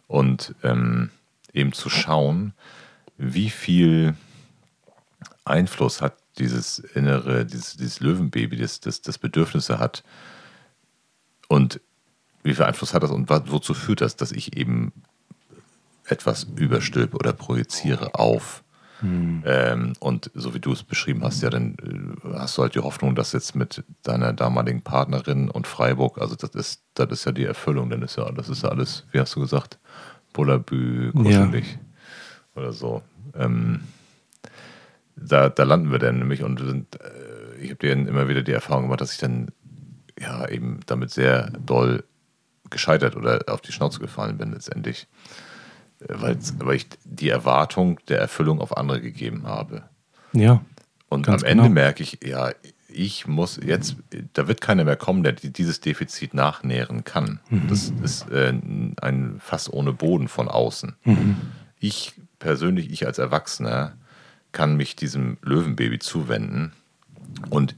[0.07, 1.11] Und ähm,
[1.55, 2.53] eben zu schauen,
[3.17, 4.15] wie viel
[5.47, 10.05] Einfluss hat dieses innere, dieses, dieses Löwenbaby, das, das, das Bedürfnisse hat
[11.49, 11.81] und
[12.43, 14.93] wie viel Einfluss hat das und wozu führt das, dass ich eben
[16.07, 18.63] etwas überstülpe oder projiziere auf.
[19.03, 21.77] Ähm, und so wie du es beschrieben hast, ja, dann
[22.25, 26.35] äh, hast du halt die Hoffnung, dass jetzt mit deiner damaligen Partnerin und Freiburg, also
[26.35, 29.21] das ist, das ist ja die Erfüllung, dann ist ja, das ist ja alles, wie
[29.21, 29.79] hast du gesagt,
[30.33, 31.79] Bullabü, kuschelig
[32.55, 33.03] oder so.
[33.35, 33.81] Ähm,
[35.17, 38.53] da, da landen wir dann nämlich und sind, äh, ich habe dir immer wieder die
[38.53, 39.49] Erfahrung gemacht, dass ich dann
[40.19, 42.05] ja eben damit sehr doll
[42.69, 45.09] gescheitert oder auf die Schnauze gefallen bin letztendlich.
[46.01, 49.83] Äh, Weil, weil ich die Erwartung der Erfüllung auf andere gegeben habe.
[50.33, 50.65] Ja.
[51.09, 51.69] Und am Ende genau.
[51.75, 52.51] merke ich, ja,
[52.89, 53.97] ich muss jetzt,
[54.33, 57.41] da wird keiner mehr kommen, der die- dieses Defizit nachnähren kann.
[57.51, 57.69] Mhm.
[57.69, 58.53] Das ist äh,
[59.01, 60.97] ein Fass ohne Boden von außen.
[61.05, 61.37] Mhm.
[61.79, 63.97] Ich persönlich, ich als Erwachsener,
[64.53, 66.73] kann mich diesem Löwenbaby zuwenden
[67.51, 67.75] und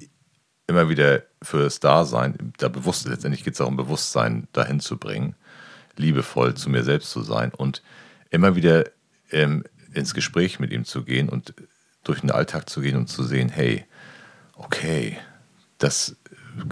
[0.66, 4.96] immer wieder für das Dasein, da bewusst, letztendlich geht es auch um Bewusstsein dahin zu
[4.96, 5.34] bringen,
[5.96, 7.82] liebevoll zu mir selbst zu sein und
[8.32, 8.84] immer wieder
[9.30, 9.62] ähm,
[9.94, 11.54] ins Gespräch mit ihm zu gehen und
[12.02, 13.84] durch den Alltag zu gehen und zu sehen, hey,
[14.54, 15.18] okay,
[15.78, 16.16] das,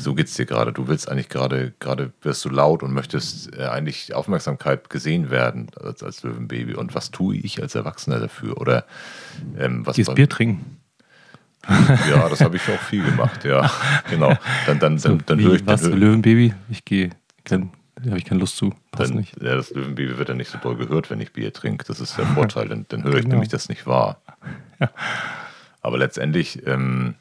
[0.01, 0.73] so es dir gerade.
[0.73, 5.71] Du willst eigentlich gerade, gerade wirst du laut und möchtest äh, eigentlich Aufmerksamkeit gesehen werden
[5.81, 6.75] als, als Löwenbaby.
[6.75, 8.61] Und was tue ich als Erwachsener dafür?
[8.61, 8.87] Oder
[9.59, 10.79] ähm, was Gehst Bier trinken.
[12.09, 13.71] Ja, das habe ich auch viel gemacht, ja.
[14.11, 14.35] Genau.
[14.67, 15.67] Dann, dann, so, dann, dann höre ich.
[15.67, 16.55] Was, Löwenbaby?
[16.71, 17.11] Ich gehe.
[18.07, 18.75] Habe ich keine Lust zu.
[18.91, 19.41] Passt dann, nicht.
[19.43, 21.85] Ja, das Löwenbaby wird ja nicht so doll gehört, wenn ich Bier trinke.
[21.85, 22.69] Das ist der Vorteil.
[22.69, 23.35] Dann, dann höre ich genau.
[23.35, 24.21] nämlich das nicht wahr.
[24.79, 24.91] Ja.
[25.83, 27.15] Aber letztendlich ähm,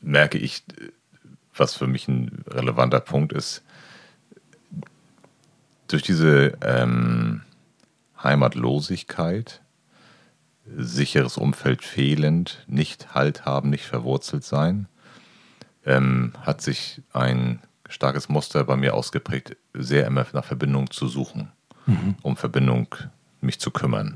[0.00, 0.62] merke ich,
[1.54, 3.62] was für mich ein relevanter Punkt ist,
[5.88, 7.42] durch diese ähm,
[8.22, 9.62] Heimatlosigkeit,
[10.76, 14.86] sicheres Umfeld fehlend, nicht Halt haben, nicht verwurzelt sein,
[15.84, 21.50] ähm, hat sich ein starkes Muster bei mir ausgeprägt, sehr immer nach Verbindung zu suchen,
[21.86, 22.16] mhm.
[22.22, 22.94] um Verbindung
[23.40, 24.14] mich zu kümmern.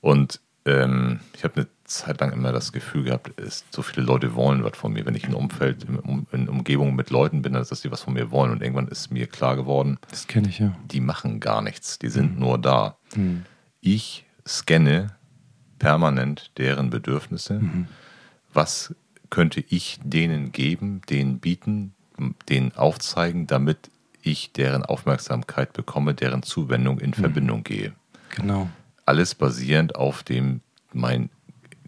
[0.00, 4.34] Und ähm, ich habe eine Zeit lang immer das Gefühl gehabt, ist, so viele Leute
[4.34, 5.06] wollen was von mir.
[5.06, 8.30] Wenn ich in Umfeld, in, in Umgebung mit Leuten bin, dass die was von mir
[8.30, 8.52] wollen.
[8.52, 10.76] Und irgendwann ist mir klar geworden, das kenne ich ja.
[10.84, 12.40] Die machen gar nichts, die sind mhm.
[12.40, 12.96] nur da.
[13.14, 13.44] Mhm.
[13.80, 15.16] Ich scanne
[15.78, 17.60] permanent deren Bedürfnisse.
[17.60, 17.88] Mhm.
[18.52, 18.94] Was
[19.30, 21.94] könnte ich denen geben, denen bieten,
[22.48, 23.90] denen aufzeigen, damit
[24.22, 27.14] ich deren Aufmerksamkeit bekomme, deren Zuwendung in mhm.
[27.14, 27.92] Verbindung gehe.
[28.36, 28.68] Genau.
[29.06, 30.60] Alles basierend auf dem,
[30.92, 31.30] mein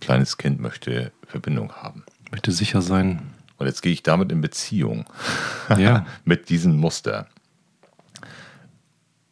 [0.01, 2.05] kleines Kind möchte Verbindung haben.
[2.31, 3.23] Möchte sicher sein.
[3.59, 5.05] Und jetzt gehe ich damit in Beziehung.
[5.79, 6.05] Ja.
[6.25, 7.29] mit diesem Muster.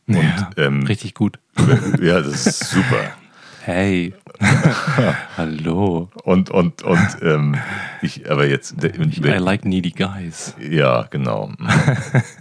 [0.06, 1.40] Und, ja, ähm, richtig gut.
[2.00, 3.12] Ja, das ist super.
[3.68, 4.14] Hey.
[5.36, 6.08] Hallo.
[6.24, 7.54] Und, und, und ähm,
[8.00, 8.82] ich, aber jetzt.
[8.82, 10.54] I like needy guys.
[10.58, 11.52] Ja, genau.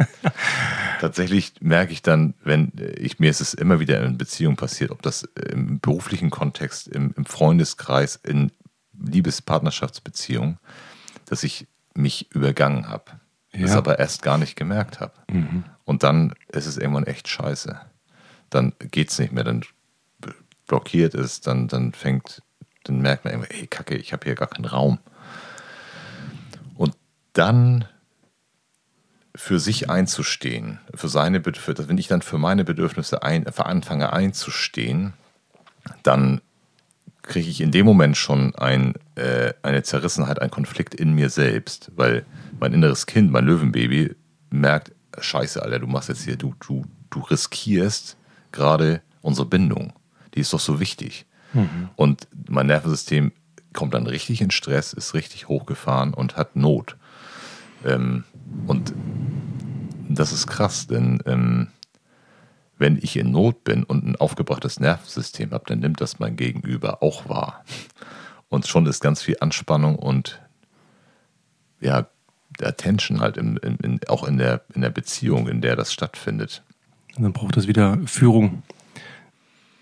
[1.01, 5.01] Tatsächlich merke ich dann, wenn ich mir ist es immer wieder in Beziehungen passiert, ob
[5.01, 8.53] das im beruflichen Kontext, im, im Freundeskreis, in
[8.97, 10.59] Liebespartnerschaftsbeziehungen,
[11.25, 13.19] dass ich mich übergangen habe.
[13.51, 13.63] Ja.
[13.63, 15.11] Das aber erst gar nicht gemerkt habe.
[15.29, 15.65] Mhm.
[15.83, 17.81] Und dann ist es irgendwann echt scheiße.
[18.49, 19.43] Dann geht es nicht mehr.
[19.43, 19.63] Dann
[20.67, 22.43] blockiert ist, dann, dann fängt,
[22.83, 24.99] dann merkt man irgendwie, ey, Kacke, ich habe hier gar keinen Raum.
[26.75, 26.95] Und
[27.33, 27.85] dann
[29.35, 35.13] für sich einzustehen, für seine, für, wenn ich dann für meine Bedürfnisse ein, anfange einzustehen,
[36.03, 36.41] dann
[37.21, 41.91] kriege ich in dem Moment schon ein, äh, eine Zerrissenheit, einen Konflikt in mir selbst,
[41.95, 42.25] weil
[42.59, 44.15] mein inneres Kind, mein Löwenbaby,
[44.49, 48.17] merkt, scheiße, Alter, du machst jetzt hier, du, du, du riskierst
[48.51, 49.93] gerade unsere Bindung
[50.37, 51.25] die ist doch so wichtig.
[51.53, 51.89] Mhm.
[51.95, 53.31] Und mein Nervensystem
[53.73, 56.95] kommt dann richtig in Stress, ist richtig hochgefahren und hat Not.
[57.83, 58.23] Ähm,
[58.67, 58.93] und
[60.07, 61.67] das ist krass, denn ähm,
[62.77, 67.01] wenn ich in Not bin und ein aufgebrachtes Nervensystem habe, dann nimmt das mein Gegenüber
[67.01, 67.65] auch wahr.
[68.49, 70.39] Und schon ist ganz viel Anspannung und
[71.79, 72.07] ja,
[72.59, 75.91] der Tension halt im, in, in, auch in der, in der Beziehung, in der das
[75.91, 76.63] stattfindet.
[77.15, 78.63] Und dann braucht es wieder Führung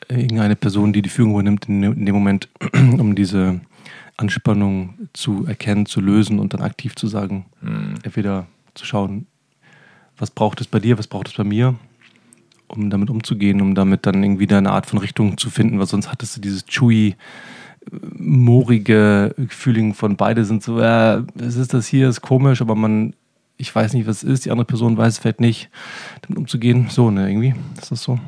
[0.08, 3.62] irgendeine Person, die die Führung übernimmt in, dem Moment, um diese
[4.18, 7.46] Anspannung zu erkennen, zu lösen und dann aktiv zu sagen.
[7.62, 7.96] Mhm.
[8.04, 9.28] Entweder zu schauen,
[10.18, 11.76] was braucht es bei dir, was braucht es bei mir,
[12.68, 16.12] um damit umzugehen, um damit dann irgendwie eine Art von Richtung zu finden, weil sonst
[16.12, 17.16] hattest du dieses chewy,
[18.18, 23.14] moorige Feeling von beide sind so, äh, es ist das hier, ist komisch, aber man,
[23.58, 25.70] ich weiß nicht, was es ist, die andere Person weiß es vielleicht nicht,
[26.22, 26.88] damit umzugehen.
[26.90, 27.54] So, ne, irgendwie.
[27.80, 28.20] Ist das so?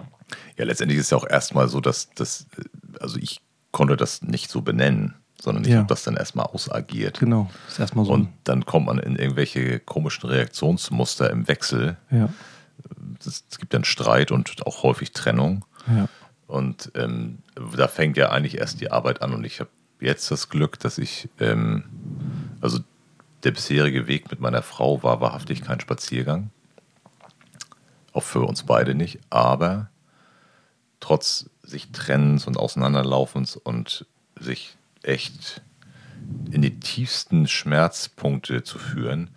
[0.57, 2.47] Ja, letztendlich ist es ja auch erstmal so, dass das,
[2.99, 5.77] also ich konnte das nicht so benennen, sondern ich ja.
[5.77, 7.19] habe das dann erstmal ausagiert.
[7.19, 8.11] Genau, ist erstmal so.
[8.11, 11.97] Und dann kommt man in irgendwelche komischen Reaktionsmuster im Wechsel.
[12.09, 12.29] Ja.
[13.19, 15.65] Es, gibt dann Streit und auch häufig Trennung.
[15.87, 16.07] Ja.
[16.47, 17.39] Und ähm,
[17.75, 19.33] da fängt ja eigentlich erst die Arbeit an.
[19.33, 21.83] Und ich habe jetzt das Glück, dass ich, ähm,
[22.61, 22.79] also
[23.43, 26.49] der bisherige Weg mit meiner Frau war wahrhaftig kein Spaziergang.
[28.13, 29.19] Auch für uns beide nicht.
[29.29, 29.89] Aber
[30.99, 34.05] trotz sich Trennens und Auseinanderlaufens und
[34.39, 35.61] sich echt
[36.51, 39.29] in die tiefsten Schmerzpunkte zu führen,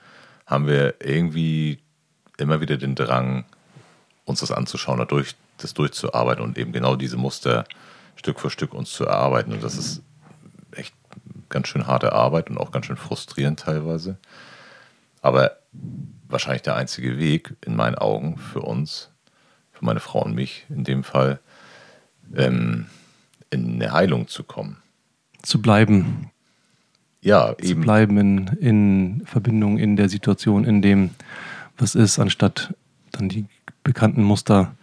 [0.46, 1.78] haben wir irgendwie
[2.38, 3.44] immer wieder den Drang,
[4.24, 7.64] uns das anzuschauen, dadurch das durchzuarbeiten und eben genau diese Muster
[8.16, 9.52] Stück für Stück uns zu erarbeiten.
[9.52, 10.02] Und das ist
[10.72, 10.94] echt
[11.48, 14.18] ganz schön harte Arbeit und auch ganz schön frustrierend teilweise.
[15.22, 15.56] Aber
[16.28, 19.10] wahrscheinlich der einzige Weg in meinen Augen für uns,
[19.72, 21.40] für meine Frau und mich in dem Fall,
[22.36, 22.86] ähm,
[23.50, 24.76] in eine Heilung zu kommen.
[25.42, 26.30] Zu bleiben.
[27.20, 31.10] ja, zu bleiben in, in Verbindung in der Situation, in dem
[31.78, 32.74] was ist, anstatt
[33.12, 33.46] dann die
[33.82, 34.74] bekannten Muster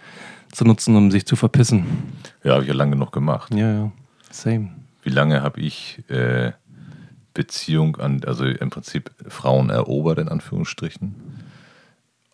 [0.51, 1.86] zu nutzen, um sich zu verpissen.
[2.43, 3.53] Ja, habe ich ja lange genug gemacht.
[3.53, 3.91] Ja, ja.
[4.31, 4.69] Same.
[5.03, 6.51] Wie lange habe ich äh,
[7.33, 11.15] Beziehung an, also im Prinzip Frauen erobert, in Anführungsstrichen?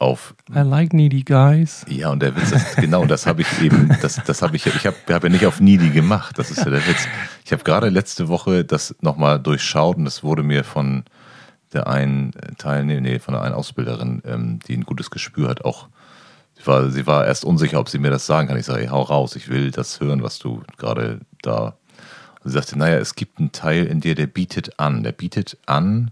[0.03, 0.35] Auf.
[0.53, 1.85] I like needy guys.
[1.87, 4.85] Ja, und der Witz ist, genau, das habe ich eben, das, das habe ich, ich
[4.85, 7.07] habe hab ja nicht auf needy gemacht, das ist ja der Witz.
[7.45, 11.05] Ich habe gerade letzte Woche das nochmal durchschaut und das wurde mir von
[11.71, 15.87] der einen Teilnehmer, nee, von der einen Ausbilderin, ähm, die ein gutes Gespür hat, auch
[16.55, 18.57] Sie war, sie war erst unsicher, ob sie mir das sagen kann.
[18.57, 21.77] Ich sage, hey, hau raus, ich will das hören, was du gerade da.
[22.43, 25.03] Und sie sagte, naja, es gibt einen Teil in dir, der bietet an.
[25.03, 26.11] Der bietet an,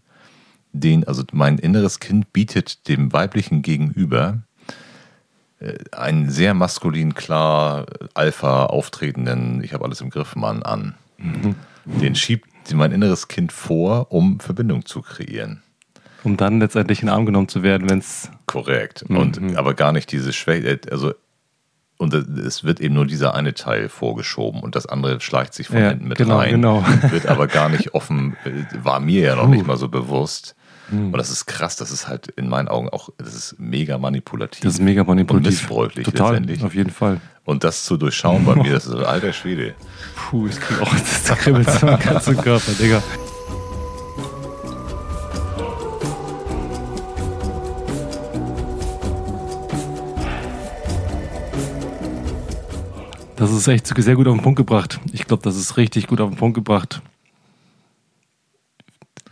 [0.74, 4.44] den, also mein inneres Kind bietet dem weiblichen Gegenüber
[5.60, 10.96] äh, einen sehr maskulin, klar, alpha auftretenden, ich habe alles im Griff, Mann an.
[11.18, 11.56] Mhm.
[11.86, 15.62] Den schiebt mein inneres Kind vor, um Verbindung zu kreieren.
[16.24, 18.30] Um dann letztendlich in den Arm genommen zu werden, wenn es.
[18.46, 19.10] Korrekt.
[19.10, 19.18] Mhm.
[19.18, 21.14] Und aber gar nicht diese Schwäche, also
[22.02, 25.78] und es wird eben nur dieser eine Teil vorgeschoben und das andere schleicht sich von
[25.78, 26.50] ja, hinten mit genau, rein.
[26.54, 26.84] Genau.
[27.10, 28.36] Wird aber gar nicht offen,
[28.84, 29.52] war mir ja noch uh.
[29.52, 30.56] nicht mal so bewusst.
[30.92, 31.08] Mhm.
[31.08, 34.62] Und das ist krass, das ist halt in meinen Augen auch, das ist mega manipulativ.
[34.62, 35.48] Das ist mega manipulativ.
[35.48, 37.22] Und missbräuchlich Total, auf jeden Fall.
[37.46, 39.74] Und das zu durchschauen bei mir, das ist ein alter Schwede.
[40.16, 43.02] Puh, ich krieg auch das kribbelt so im ganzen Körper, Digga.
[53.38, 55.00] Das ist echt sehr gut auf den Punkt gebracht.
[55.14, 57.02] Ich glaube, das ist richtig gut auf den Punkt gebracht.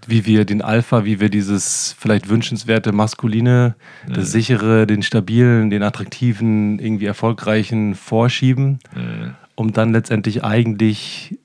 [0.10, 3.76] Wie wir den Alpha, wie wir dieses vielleicht wünschenswerte Maskuline,
[4.08, 4.14] mhm.
[4.14, 9.36] das sichere, den stabilen, den attraktiven, irgendwie erfolgreichen vorschieben, mhm.
[9.56, 11.38] um dann letztendlich eigentlich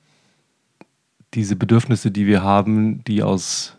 [1.34, 3.76] diese Bedürfnisse, die wir haben, die aus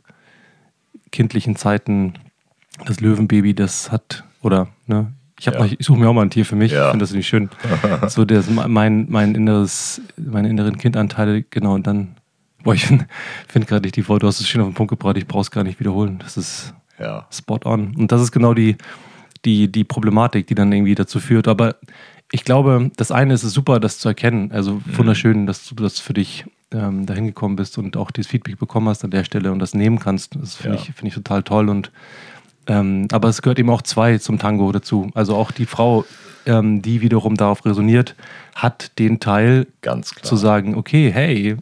[1.11, 2.13] kindlichen Zeiten
[2.85, 5.65] das Löwenbaby, das hat, oder ne, ich, ja.
[5.65, 6.71] ich suche mir auch mal ein Tier für mich.
[6.71, 6.85] Ja.
[6.85, 7.49] Ich finde das nicht schön.
[8.07, 12.15] so das, mein, mein inneres, meine inneren Kindanteile, genau, und dann,
[12.65, 13.05] boah, ich finde
[13.47, 15.41] find gerade nicht die Worte, du hast es schön auf den Punkt gebracht, ich brauche
[15.41, 16.19] es gar nicht wiederholen.
[16.19, 17.25] Das ist ja.
[17.31, 17.95] spot on.
[17.95, 18.75] Und das ist genau die,
[19.45, 21.47] die, die Problematik, die dann irgendwie dazu führt.
[21.47, 21.75] Aber
[22.31, 24.51] ich glaube, das eine ist es super, das zu erkennen.
[24.51, 24.97] Also mhm.
[24.97, 28.89] wunderschön, dass du das für dich ähm, dahin gekommen bist und auch dieses Feedback bekommen
[28.89, 30.35] hast an der Stelle und das nehmen kannst.
[30.35, 30.83] Das finde ja.
[30.83, 31.91] ich, find ich total toll und
[32.67, 35.11] ähm, aber es gehört eben auch zwei zum Tango dazu.
[35.13, 36.03] Also auch die Frau,
[36.47, 38.15] ähm, die wiederum darauf resoniert,
[38.55, 39.67] hat den Teil
[40.23, 41.57] zu sagen, okay, hey,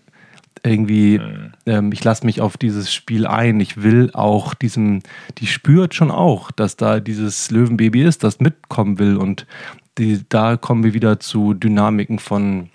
[0.63, 1.52] irgendwie, mhm.
[1.65, 3.60] ähm, ich lasse mich auf dieses Spiel ein.
[3.60, 5.02] Ich will auch diesem,
[5.38, 9.17] die spürt schon auch, dass da dieses Löwenbaby ist, das mitkommen will.
[9.17, 9.45] Und
[9.97, 12.69] die, da kommen wir wieder zu Dynamiken von,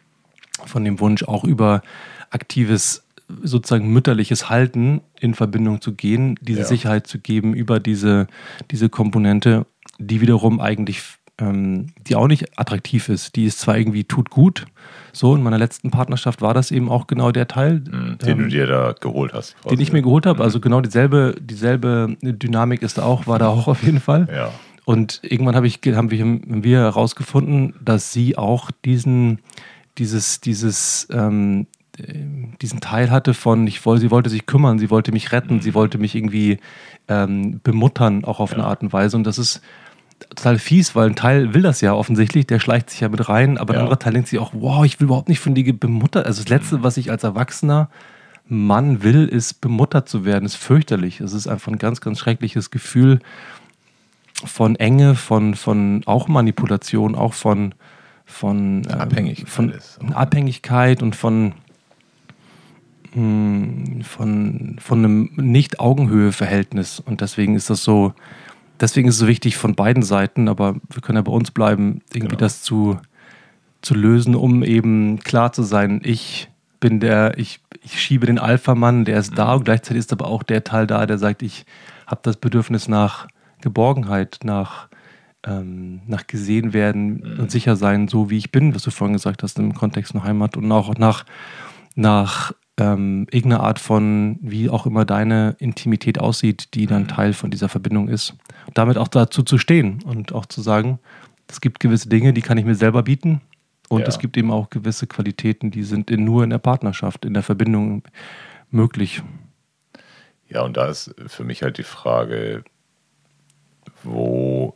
[0.66, 1.82] von dem Wunsch, auch über
[2.30, 3.04] aktives
[3.42, 6.66] sozusagen mütterliches Halten in Verbindung zu gehen, diese ja.
[6.66, 8.26] Sicherheit zu geben über diese,
[8.70, 9.66] diese Komponente,
[9.98, 11.02] die wiederum eigentlich,
[11.38, 13.36] ähm, die auch nicht attraktiv ist.
[13.36, 14.66] Die ist zwar irgendwie tut gut,
[15.12, 18.38] so in meiner letzten Partnerschaft war das eben auch genau der Teil, mhm, den ähm,
[18.38, 19.56] du dir da geholt hast.
[19.60, 19.74] Quasi.
[19.74, 23.48] Den ich mir geholt habe, also genau dieselbe, dieselbe Dynamik ist da auch, war da
[23.48, 24.28] auch auf jeden Fall.
[24.34, 24.50] Ja.
[24.84, 29.40] Und irgendwann hab ich, haben wir, herausgefunden, dass sie auch diesen,
[29.98, 31.66] dieses, dieses ähm,
[32.62, 35.60] diesen Teil hatte von, ich wollte, sie wollte sich kümmern, sie wollte mich retten, mhm.
[35.60, 36.58] sie wollte mich irgendwie
[37.08, 38.58] ähm, bemuttern, auch auf ja.
[38.58, 39.16] eine Art und Weise.
[39.16, 39.60] Und das ist
[40.20, 43.58] total fies, weil ein Teil will das ja offensichtlich, der schleicht sich ja mit rein,
[43.58, 43.80] aber ja.
[43.80, 46.26] ein anderer Teil denkt sich auch, wow, ich will überhaupt nicht von dir bemuttert.
[46.26, 46.82] Also das Letzte, mhm.
[46.82, 47.88] was ich als Erwachsener
[48.46, 51.20] Mann will, ist bemuttert zu werden, ist fürchterlich.
[51.20, 53.20] Es ist einfach ein ganz, ganz schreckliches Gefühl
[54.44, 57.74] von Enge, von, von auch Manipulation, auch von,
[58.24, 61.52] von, ähm, Abhängigkeit, von Abhängigkeit und von
[63.12, 67.00] hm, von, von einem Nicht-Augenhöhe-Verhältnis.
[67.00, 68.14] Und deswegen ist das so,
[68.80, 72.00] deswegen ist es so wichtig von beiden Seiten, aber wir können ja bei uns bleiben,
[72.12, 72.40] irgendwie genau.
[72.40, 72.98] das zu,
[73.82, 76.48] zu lösen, um eben klar zu sein, ich
[76.80, 79.36] bin der, ich, ich schiebe den Alpha-Mann, der ist mhm.
[79.36, 81.66] da und gleichzeitig ist aber auch der Teil da, der sagt, ich
[82.06, 83.28] habe das Bedürfnis nach
[83.60, 84.88] Geborgenheit, nach,
[85.44, 87.40] ähm, nach gesehen werden mhm.
[87.40, 90.24] und sicher sein, so wie ich bin, was du vorhin gesagt hast im Kontext von
[90.24, 91.24] Heimat und auch nach,
[91.94, 97.08] nach ähm, irgendeine Art von, wie auch immer deine Intimität aussieht, die dann mhm.
[97.08, 98.34] Teil von dieser Verbindung ist.
[98.66, 100.98] Und damit auch dazu zu stehen und auch zu sagen,
[101.48, 103.40] es gibt gewisse Dinge, die kann ich mir selber bieten.
[103.88, 104.06] Und ja.
[104.06, 107.42] es gibt eben auch gewisse Qualitäten, die sind in, nur in der Partnerschaft, in der
[107.42, 108.02] Verbindung
[108.70, 109.22] möglich.
[110.48, 112.64] Ja, und da ist für mich halt die Frage,
[114.02, 114.74] wo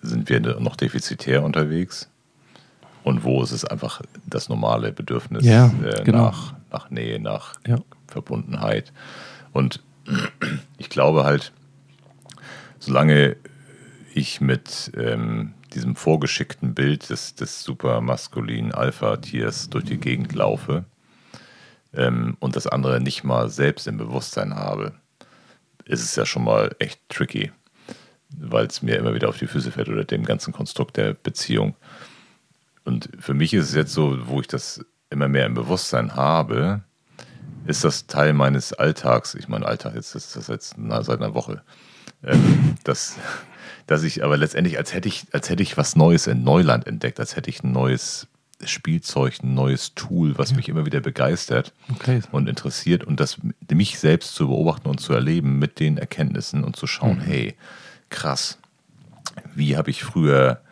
[0.00, 2.10] sind wir noch defizitär unterwegs?
[3.08, 6.24] Und wo ist es einfach das normale Bedürfnis Ja, äh, genau.
[6.26, 7.78] nach, nach Nähe, nach Ja.
[8.06, 8.92] Verbundenheit.
[9.52, 9.82] Und
[10.78, 11.52] ich glaube halt,
[12.78, 13.36] solange
[14.14, 20.84] ich mit ähm, diesem vorgeschickten Bild des, des super maskulinen Alpha-Tiers durch die Gegend laufe
[21.92, 24.92] ähm, und das andere nicht mal selbst im Bewusstsein habe,
[25.84, 27.52] ist es ja schon mal echt tricky,
[28.36, 31.76] weil es mir immer wieder auf die Füße fällt oder dem ganzen Konstrukt der Beziehung.
[32.88, 36.80] Und für mich ist es jetzt so, wo ich das immer mehr im Bewusstsein habe,
[37.66, 39.34] ist das Teil meines Alltags.
[39.34, 41.60] Ich meine, Alltag jetzt ist das jetzt na, seit einer Woche.
[42.24, 43.16] Ähm, dass,
[43.86, 47.20] dass ich aber letztendlich, als hätte ich, als hätte ich was Neues in Neuland entdeckt,
[47.20, 48.26] als hätte ich ein neues
[48.64, 52.22] Spielzeug, ein neues Tool, was mich immer wieder begeistert Okay.
[52.32, 53.36] und interessiert und das
[53.70, 57.54] mich selbst zu beobachten und zu erleben mit den Erkenntnissen und zu schauen, hey,
[58.08, 58.56] krass,
[59.54, 60.62] wie habe ich früher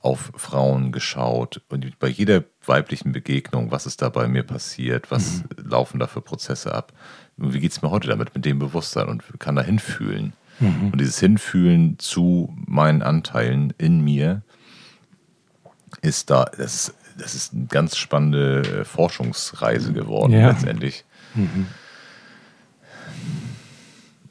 [0.00, 5.42] auf Frauen geschaut und bei jeder weiblichen Begegnung, was ist da bei mir passiert, was
[5.56, 6.92] laufen da für Prozesse ab,
[7.36, 10.34] wie geht es mir heute damit, mit dem Bewusstsein und kann da hinfühlen.
[10.60, 14.42] Und dieses Hinfühlen zu meinen Anteilen in mir
[16.02, 20.50] ist da, das ist, das ist eine ganz spannende äh, Forschungsreise geworden Ja.
[20.50, 21.04] letztendlich.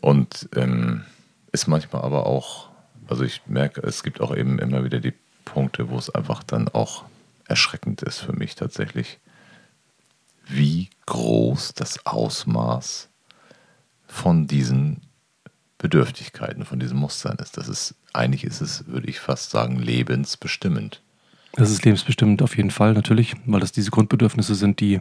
[0.02, 1.04] Und ähm,
[1.52, 2.70] ist manchmal aber auch,
[3.08, 5.14] also ich merke, es gibt auch eben immer wieder die
[5.48, 7.06] Punkte, wo es einfach dann auch
[7.48, 9.20] erschreckend ist für mich tatsächlich,
[10.48, 13.10] wie groß das Ausmaß
[14.08, 15.02] von diesen
[15.78, 17.58] Bedürftigkeiten, von diesen Mustern ist.
[17.58, 21.02] Das ist, eigentlich ist es, würde ich fast sagen, lebensbestimmend.
[21.54, 25.00] Das ist lebensbestimmend auf jeden Fall, natürlich, weil das diese Grundbedürfnisse sind, die,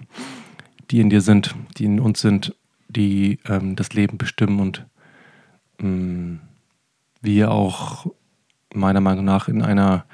[0.91, 2.55] die in dir sind, die in uns sind,
[2.89, 4.87] die ähm, das Leben bestimmen und
[5.79, 6.39] mh,
[7.21, 8.07] wir auch
[8.73, 10.05] meiner Meinung nach in einer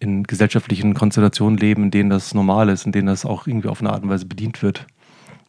[0.00, 3.80] in gesellschaftlichen Konstellationen leben, in denen das normal ist, in denen das auch irgendwie auf
[3.80, 4.86] eine Art und Weise bedient wird.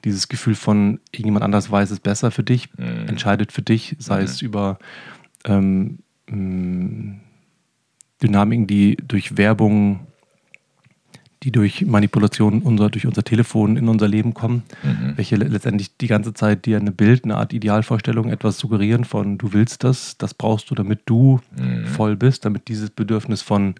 [0.03, 3.07] Dieses Gefühl von irgendjemand anders weiß es besser für dich, Mhm.
[3.07, 4.77] entscheidet für dich, sei es über
[5.45, 7.15] ähm, mh,
[8.21, 10.07] Dynamiken, die durch Werbung,
[11.43, 15.13] die durch Manipulation unser, durch unser Telefon in unser Leben kommen, Mhm.
[15.17, 19.37] welche le- letztendlich die ganze Zeit dir eine Bild, eine Art Idealvorstellung, etwas suggerieren von
[19.37, 21.85] du willst das, das brauchst du, damit du Mhm.
[21.87, 23.75] voll bist, damit dieses Bedürfnis von,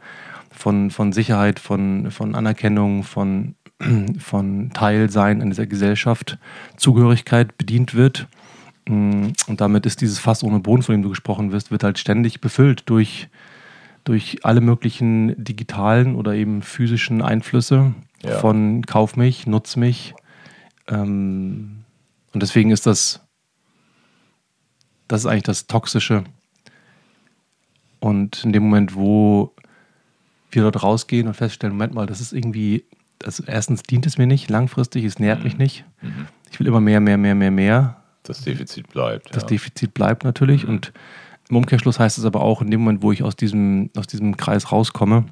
[0.55, 3.55] von, von Sicherheit, von, von Anerkennung, von,
[4.19, 6.37] von Teilsein in dieser Gesellschaft,
[6.77, 8.27] Zugehörigkeit bedient wird.
[8.87, 11.99] Mm, Und damit ist dieses Fass ohne Boden, von dem du gesprochen wirst, wird halt
[11.99, 13.27] ständig befüllt durch,
[14.03, 17.93] durch alle möglichen digitalen oder eben physischen Einflüsse
[18.23, 18.39] Ja.
[18.39, 20.13] von Kauf mich, nutz mich.
[20.87, 21.83] Ähm,
[22.33, 23.21] und deswegen ist das,
[25.07, 26.23] das ist eigentlich das Toxische.
[27.99, 29.53] Und in dem Moment, wo
[30.55, 32.85] wir dort rausgehen und feststellen, Moment mal, das ist irgendwie,
[33.23, 35.85] also erstens dient es mir nicht langfristig, es nährt mich nicht.
[36.01, 36.27] Mhm.
[36.51, 37.97] Ich will immer mehr, mehr, mehr, mehr, mehr.
[38.23, 39.35] Das Defizit bleibt.
[39.35, 39.49] Das ja.
[39.49, 40.65] Defizit bleibt natürlich.
[40.67, 40.93] Und
[41.49, 44.35] im Umkehrschluss heißt es aber auch, in dem Moment, wo ich aus diesem, aus diesem
[44.37, 45.25] Kreis rauskomme,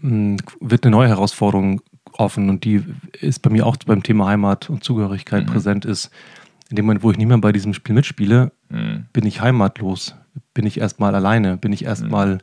[0.00, 1.80] mh, wird eine neue Herausforderung
[2.12, 2.48] offen.
[2.48, 2.82] Und die
[3.20, 6.10] ist bei mir auch beim Thema Heimat und Zugehörigkeit präsent ist.
[6.70, 9.06] In dem Moment, wo ich nicht mehr bei diesem Spiel mitspiele, Mhm.
[9.14, 10.14] bin ich heimatlos.
[10.52, 11.56] Bin ich erstmal alleine.
[11.56, 12.40] Bin ich erstmal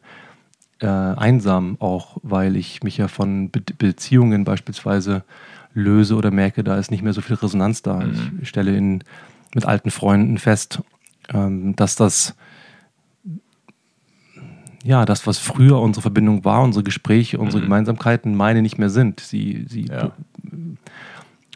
[0.79, 5.23] äh, einsam auch, weil ich mich ja von Be Beziehungen beispielsweise
[5.73, 8.03] löse oder merke, da ist nicht mehr so viel Resonanz da.
[8.41, 9.03] Ich stelle in,
[9.53, 10.81] mit alten Freunden fest,
[11.33, 12.35] ähm, dass das
[14.85, 19.19] ja, das, was früher unsere Verbindung war, unsere Gespräche, unsere Gemeinsamkeiten, meine nicht mehr sind.
[19.19, 20.11] Sie, sie Ja.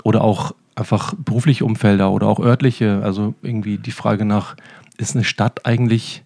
[0.04, 3.02] oder auch einfach berufliche Umfelder oder auch örtliche.
[3.04, 4.56] Also irgendwie die Frage nach,
[4.98, 6.24] ist eine Stadt eigentlich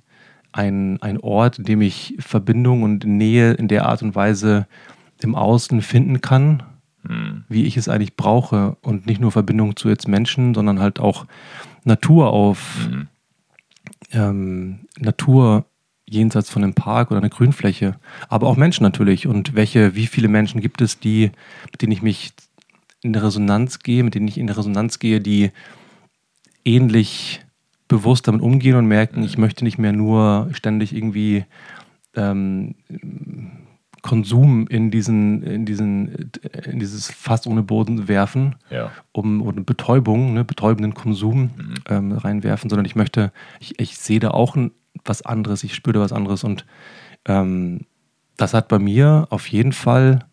[0.53, 4.67] ein, ein Ort, in dem ich Verbindung und Nähe in der Art und Weise
[5.21, 6.63] im Außen finden kann,
[7.05, 7.43] Mhm.
[7.49, 11.25] wie ich es eigentlich brauche und nicht nur Verbindung zu jetzt Menschen, sondern halt auch
[11.83, 13.07] Natur auf Mhm.
[14.11, 15.65] ähm, Natur
[16.07, 17.95] jenseits von einem Park oder einer Grünfläche,
[18.29, 19.27] aber auch Menschen natürlich.
[19.27, 21.31] Und welche, wie viele Menschen gibt es, die,
[21.71, 22.33] mit denen ich mich
[23.01, 25.51] in Resonanz gehe, mit denen ich in Resonanz gehe, die
[26.63, 27.42] ähnlich
[27.93, 31.45] bewusst damit umgehen und merken, ich möchte nicht mehr nur ständig irgendwie
[32.15, 32.73] ähm,
[34.01, 36.31] Konsum in diesen, in diesen,
[36.65, 38.91] in dieses Fass ohne Boden werfen, Ja.
[39.11, 41.51] um oder Betäubung, ne, betäubenden Konsum
[41.87, 44.57] ähm, reinwerfen, sondern ich möchte, ich, ich sehe da auch
[45.05, 46.65] was anderes, ich spüre da was anderes und
[47.25, 47.81] ähm,
[48.37, 50.25] das hat bei mir auf jeden Fall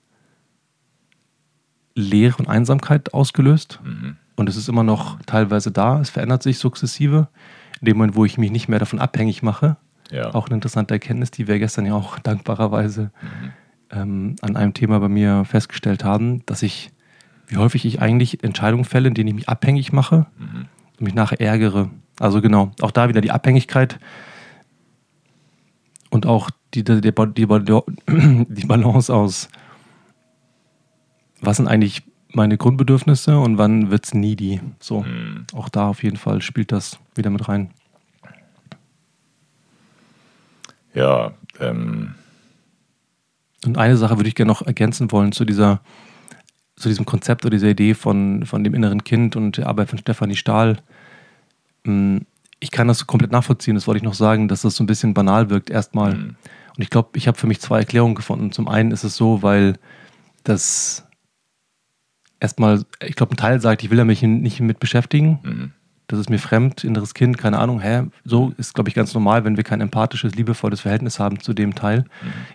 [1.95, 4.17] Leere und Einsamkeit ausgelöst Mhm.
[4.41, 7.29] Und es ist immer noch teilweise da, es verändert sich sukzessive,
[7.81, 9.77] in dem Moment, wo ich mich nicht mehr davon abhängig mache,
[10.11, 10.35] Ja.
[10.35, 13.11] auch eine interessante Erkenntnis, die wir gestern ja auch dankbarerweise
[13.91, 16.91] ähm, an einem Thema bei mir festgestellt haben, dass ich,
[17.49, 20.67] wie häufig ich eigentlich Entscheidungen fälle, in denen ich mich abhängig mache Mhm.
[20.99, 21.91] und mich nachher ärgere.
[22.19, 23.99] Also genau, auch da wieder die Abhängigkeit
[26.11, 29.49] und auch die, die, die, die, die Balance aus,
[31.43, 32.03] was sind eigentlich
[32.33, 34.61] meine Grundbedürfnisse und wann wird es needy.
[34.81, 35.47] So, Mhm.
[35.55, 37.71] auch da auf jeden Fall spielt das wieder mit rein.
[40.95, 42.15] Ja, ähm,
[43.67, 45.81] Und eine Sache würde ich gerne noch ergänzen wollen zu dieser,
[46.77, 49.99] zu diesem Konzept oder dieser Idee von, von dem inneren Kind und der Arbeit von
[49.99, 50.79] Stefanie Stahl.
[51.85, 52.19] Mm,
[52.63, 55.15] Ich kann das komplett nachvollziehen, das wollte ich noch sagen, dass das so ein bisschen
[55.15, 56.15] banal wirkt erstmal.
[56.15, 56.37] Mhm.
[56.77, 58.53] Und ich glaube, ich habe für mich zwei Erklärungen gefunden.
[58.53, 59.79] Zum einen ist es so, weil
[60.45, 61.07] das
[62.41, 65.39] erstmal, ich glaube, ein Teil sagt, ich will ja mich nicht mit beschäftigen.
[65.43, 65.73] mhm.
[66.09, 68.03] Das ist mir fremd, inneres Kind, keine Ahnung, hä?
[68.25, 71.77] So ist, glaube ich, ganz normal, wenn wir kein empathisches, liebevolles Verhältnis haben zu dem
[71.77, 72.05] Teil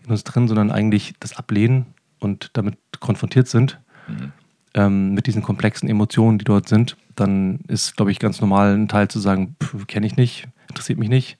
[0.04, 1.86] in uns drin, sondern eigentlich das ablehnen
[2.20, 3.80] und damit konfrontiert sind,
[4.10, 4.32] Mhm.
[4.74, 8.90] ähm, mit diesen komplexen Emotionen, die dort sind, dann ist, glaube ich, ganz normal ein
[8.90, 9.56] Teil zu sagen,
[9.88, 11.38] kenne ich nicht, interessiert mich nicht,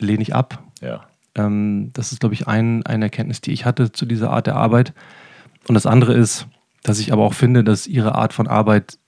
[0.00, 0.64] lehne ich ab.
[0.80, 1.04] ja.
[1.36, 4.56] Ähm, das ist, glaube ich, ein, eine Erkenntnis, die ich hatte zu dieser Art der
[4.56, 4.92] Arbeit.
[5.68, 6.48] Und das andere ist,
[6.82, 8.98] dass ich aber auch finde, dass ihre Art von Arbeit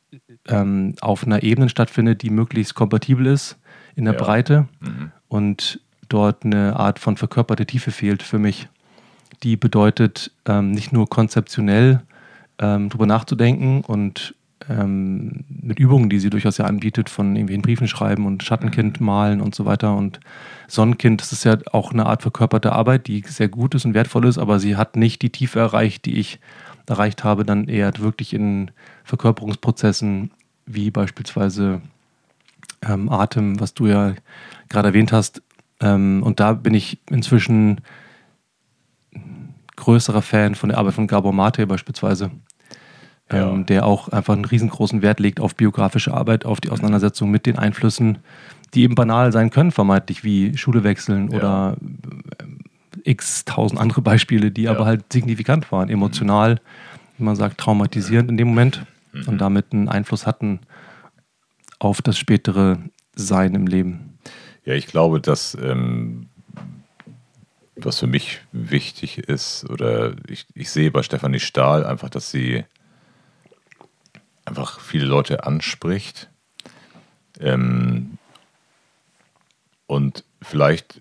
[0.48, 3.58] ähm, auf einer Ebene stattfindet, die möglichst kompatibel ist
[3.94, 4.20] in der Ja.
[4.20, 5.12] Breite Mhm.
[5.28, 8.68] und dort eine Art von verkörperte Tiefe fehlt für mich.
[9.42, 12.02] Die bedeutet, ähm, nicht nur konzeptionell
[12.58, 14.34] ähm, drüber nachzudenken und
[14.68, 19.40] ähm, mit Übungen, die sie durchaus ja anbietet, von irgendwelchen Briefen schreiben und Schattenkind malen
[19.40, 20.20] und so weiter und
[20.68, 24.26] Sonnenkind, das ist ja auch eine Art verkörperte Arbeit, die sehr gut ist und wertvoll
[24.26, 26.38] ist, aber sie hat nicht die Tiefe erreicht, die ich
[26.90, 28.70] erreicht habe, dann eher wirklich in
[29.04, 30.30] Verkörperungsprozessen
[30.66, 31.80] wie beispielsweise
[32.82, 34.14] ähm, Atem, was du ja
[34.68, 35.42] gerade erwähnt hast.
[35.80, 37.80] Ähm, und da bin ich inzwischen
[39.76, 42.30] größerer Fan von der Arbeit von Gabor Mate beispielsweise,
[43.32, 43.50] Ja.
[43.50, 47.46] ähm, der auch einfach einen riesengroßen Wert legt auf biografische Arbeit, auf die Auseinandersetzung mit
[47.46, 48.18] den Einflüssen,
[48.74, 51.36] die eben banal sein können, vermeintlich wie Schule wechseln Ja.
[51.38, 51.76] oder
[53.04, 54.72] x tausend andere Beispiele, die Ja.
[54.72, 56.60] aber halt signifikant waren, emotional,
[57.18, 59.28] wie man sagt, traumatisierend in dem Moment Mhm.
[59.28, 60.60] und damit einen Einfluss hatten
[61.78, 62.78] auf das spätere
[63.14, 64.18] Sein im Leben.
[64.64, 66.28] Ja, ich glaube, dass ähm,
[67.76, 72.64] was für mich wichtig ist, oder ich, ich sehe bei Stefanie Stahl einfach, dass sie
[74.44, 76.28] einfach viele Leute anspricht
[77.40, 78.18] ähm,
[79.86, 81.00] und vielleicht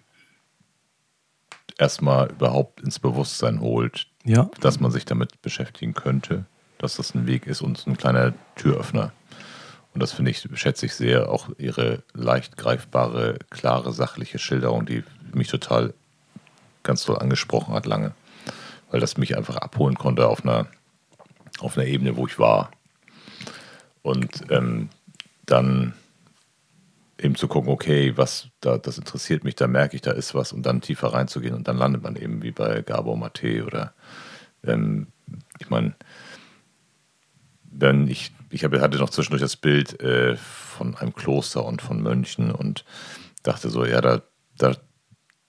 [1.79, 6.45] erstmal überhaupt ins Bewusstsein holt, Ja, dass man sich damit beschäftigen könnte,
[6.77, 9.13] dass das ein Weg ist und ein kleiner Türöffner.
[9.93, 15.03] Und das finde ich, schätze ich sehr, auch ihre leicht greifbare, klare, sachliche Schilderung, die
[15.33, 15.93] mich total
[16.83, 18.13] ganz toll angesprochen hat lange,
[18.91, 20.67] weil das mich einfach abholen konnte auf einer,
[21.59, 22.71] auf einer Ebene, wo ich war.
[24.01, 24.89] Und ähm,
[25.45, 25.93] dann
[27.19, 30.53] eben zu gucken, okay, was da, das interessiert mich, da merke ich, da ist was
[30.53, 33.93] und dann tiefer reinzugehen und dann landet man eben wie bei Gabor Mate oder
[34.63, 35.07] ähm,
[35.59, 35.95] ich meine,
[37.71, 42.01] wenn ich, ich habe, hatte noch zwischendurch das Bild äh, von einem Kloster und von
[42.01, 42.83] Mönchen und
[43.43, 44.21] dachte so, ja, da,
[44.57, 44.75] da,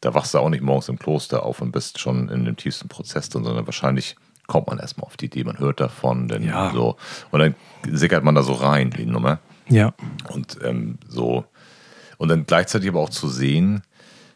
[0.01, 2.89] da wachst du auch nicht morgens im Kloster auf und bist schon in dem tiefsten
[2.89, 4.17] Prozess drin, sondern wahrscheinlich
[4.47, 6.73] kommt man erstmal auf die Idee, man hört davon, denn Ja.
[6.73, 6.97] so,
[7.31, 7.55] und dann
[7.89, 9.39] sickert man da so rein, die Nummer.
[9.69, 9.95] ja,
[10.29, 11.45] Und ähm, so,
[12.21, 13.83] und dann gleichzeitig aber auch zu sehen,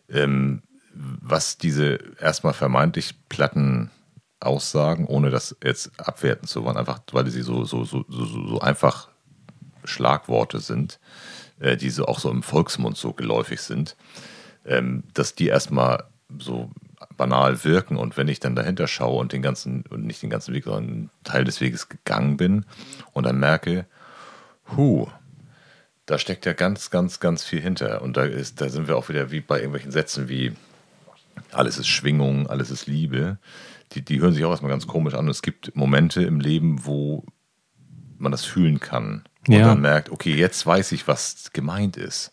[0.08, 0.62] ähm,
[0.94, 3.90] was diese erstmal vermeintlich platten
[4.40, 8.60] Aussagen, ohne das jetzt abwerten zu wollen, einfach weil sie so, so, so, so, so
[8.60, 9.10] einfach
[9.84, 10.98] Schlagworte sind,
[11.60, 13.96] äh, die so auch so im Volksmund so geläufig sind,
[14.64, 16.04] ähm, dass die erstmal
[16.38, 16.70] so
[17.18, 17.98] banal wirken.
[17.98, 20.84] Und wenn ich dann dahinter schaue und den ganzen, und nicht den ganzen Weg, sondern
[20.84, 22.64] einen Teil des Weges gegangen bin
[23.12, 23.84] und dann merke,
[24.74, 25.06] huh,
[26.06, 28.02] da steckt ja ganz, ganz, ganz viel hinter.
[28.02, 30.52] Und da ist, da sind wir auch wieder wie bei irgendwelchen Sätzen wie
[31.50, 33.38] alles ist Schwingung, alles ist Liebe.
[33.92, 35.24] Die, die hören sich auch erstmal ganz komisch an.
[35.26, 37.24] Und es gibt Momente im Leben, wo
[38.18, 39.24] man das fühlen kann.
[39.48, 39.66] Und Ja.
[39.68, 42.32] dann merkt, okay, jetzt weiß ich, was gemeint ist.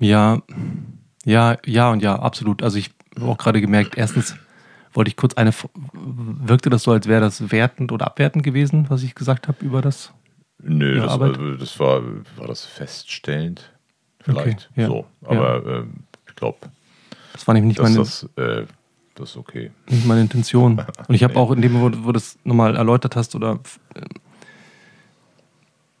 [0.00, 0.42] ja,
[1.24, 2.62] ja, ja und ja, absolut.
[2.62, 4.36] Also ich habe auch gerade gemerkt, erstens
[4.92, 5.52] wollte ich kurz eine,
[5.92, 9.80] wirkte das so, als wäre das wertend oder abwertend gewesen, was ich gesagt habe über
[9.82, 10.12] das?
[10.62, 12.02] Nö, Ja, das, das war,
[12.36, 13.70] war das feststellend.
[14.20, 14.70] Vielleicht.
[14.72, 14.86] Okay, ja.
[14.86, 15.06] So.
[15.24, 15.94] Aber ähm,
[16.28, 16.58] ich glaube,
[17.32, 18.64] Das war nämlich nicht meine, das, äh,
[19.16, 19.70] das ist okay.
[19.88, 20.78] nicht meine Intention.
[21.08, 23.58] Und ich habe auch in dem, wo, wo du das nochmal erläutert hast oder
[23.94, 24.00] äh,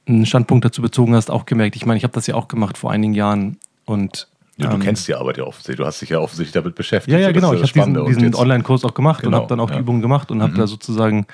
[0.06, 2.76] einen Standpunkt dazu bezogen hast, auch gemerkt, ich meine, ich habe das ja auch gemacht
[2.78, 5.76] vor einigen Jahren und Ja, du Ähm, kennst die Arbeit ja offensichtlich.
[5.78, 7.12] Du hast dich ja offensichtlich damit beschäftigt.
[7.12, 7.52] Ja, ja, genau.
[7.54, 7.96] Ich habe diesen.
[7.96, 9.78] Und diesen Online-Kurs auch gemacht und Genau, habe dann auch ja.
[9.78, 10.58] Übungen gemacht und habe Mhm.
[10.58, 11.26] da sozusagen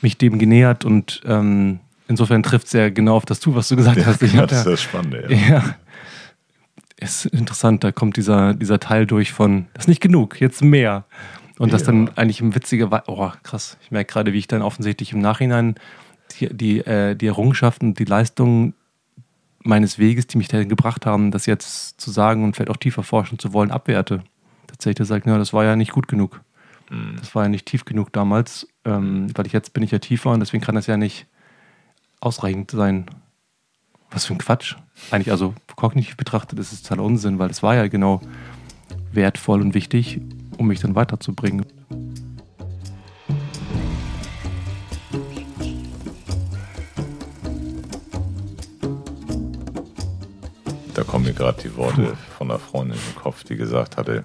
[0.00, 1.80] mich dem genähert und ähm,
[2.12, 4.22] insofern trifft es ja genau auf das zu, was du gesagt hast.
[4.22, 5.26] Ich ja, hab das ist das Spannende.
[5.28, 5.36] Ja.
[5.38, 5.74] ja,
[6.98, 11.04] ist interessant, da kommt dieser, dieser Teil durch von, das ist nicht genug, jetzt mehr.
[11.58, 11.86] Und das Ja.
[11.88, 15.74] dann eigentlich ein witziger, oh krass, ich merke gerade, wie ich dann offensichtlich im Nachhinein
[16.38, 18.74] die, die, äh, die Errungenschaften, die Leistungen
[19.64, 23.02] meines Weges, die mich dahin gebracht haben, das jetzt zu sagen und vielleicht auch tiefer
[23.02, 24.22] forschen zu wollen, abwerte.
[24.66, 26.40] Tatsächlich sagt, ja, das war ja nicht gut genug.
[26.90, 27.16] Mhm.
[27.18, 30.30] Das war ja nicht tief genug damals, ähm, weil ich jetzt bin ich ja tiefer
[30.30, 31.26] und deswegen kann das ja nicht
[32.22, 33.06] ausreichend sein.
[34.10, 34.76] Was für ein Quatsch.
[35.10, 38.20] Eigentlich, also kognitiv betrachtet ist es totaler Unsinn, weil das war ja genau
[39.12, 40.20] wertvoll und wichtig,
[40.58, 41.66] um mich dann weiterzubringen.
[50.94, 54.24] Da kommen mir gerade die Worte von einer Freundin im Kopf, die gesagt hatte,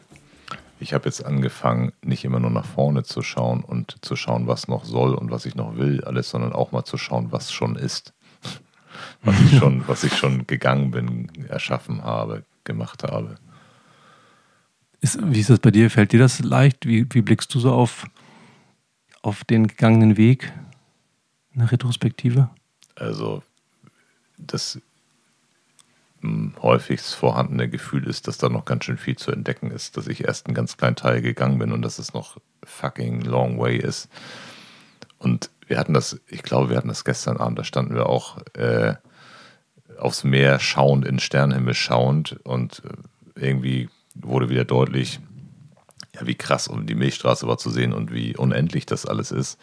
[0.80, 4.68] ich habe jetzt angefangen, nicht immer nur nach vorne zu schauen und zu schauen, was
[4.68, 7.76] noch soll und was ich noch will, alles, sondern auch mal zu schauen, was schon
[7.76, 8.14] ist.
[9.22, 13.36] Was ich schon, was ich schon gegangen bin, erschaffen habe, gemacht habe.
[15.02, 15.92] Ist, wie ist das bei dir?
[15.92, 16.88] Fällt dir das leicht?
[16.88, 18.08] Wie, wie blickst du so auf,
[19.22, 20.52] auf den gegangenen Weg
[21.54, 22.50] in der Retrospektive?
[22.96, 23.44] Also
[24.38, 24.82] das
[26.62, 30.24] häufigst vorhandene Gefühl ist, dass da noch ganz schön viel zu entdecken ist, dass ich
[30.26, 34.10] erst einen ganz kleinen Teil gegangen bin und dass es noch fucking long way ist.
[35.20, 38.38] Und wir hatten das, ich glaube, wir hatten das gestern Abend, da standen wir auch
[38.54, 38.96] äh,
[39.98, 45.20] aufs Meer schauend, in Sternenhimmel schauend und äh, irgendwie wurde wieder deutlich,
[46.16, 49.60] ja, wie krass um die Milchstraße war zu sehen und wie unendlich das alles ist.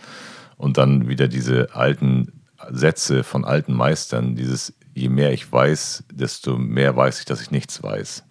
[0.56, 2.32] Und dann wieder diese alten
[2.70, 7.50] Sätze von alten Meistern, dieses, je mehr ich weiß, desto mehr weiß ich, dass ich
[7.50, 8.24] nichts weiß.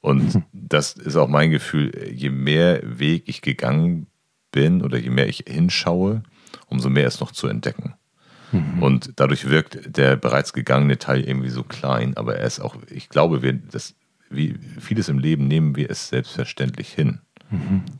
[0.00, 4.06] Und das ist auch mein Gefühl, je mehr Weg ich gegangen
[4.50, 6.22] bin oder je mehr ich hinschaue,
[6.66, 7.94] umso mehr ist noch zu entdecken.
[8.80, 13.08] Und dadurch wirkt der bereits gegangene Teil irgendwie so klein, aber er ist auch, ich
[13.08, 13.94] glaube, wir, das,
[14.28, 17.20] wie vieles im Leben nehmen wir es selbstverständlich hin,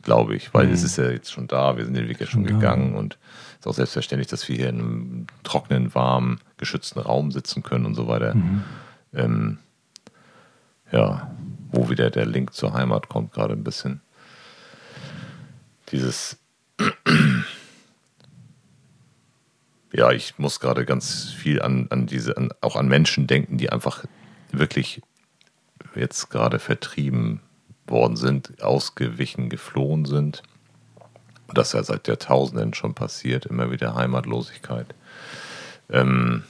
[0.03, 2.43] glaube ich, weil es ist ja jetzt schon da, wir sind den Weg ja schon
[2.47, 2.59] Schon da.
[2.59, 3.17] gegangen und
[3.53, 7.85] es ist auch selbstverständlich, dass wir hier in einem trockenen, warmen, geschützten Raum sitzen können
[7.85, 8.35] und so weiter.
[9.13, 9.57] Ähm,
[10.91, 11.31] ja,
[11.71, 14.01] wo wieder der Link zur Heimat kommt, gerade ein bisschen.
[15.91, 16.37] Dieses
[19.93, 23.71] ja, ich muss gerade ganz viel an, an diese, an, auch an Menschen denken, die
[23.71, 24.03] einfach
[24.51, 25.01] wirklich
[25.95, 27.41] jetzt gerade vertrieben
[27.85, 30.41] worden sind, ausgewichen, geflohen sind.
[31.47, 34.95] Und das ja seit Jahrtausenden schon passiert, immer wieder Heimatlosigkeit.
[35.89, 36.43] Ähm,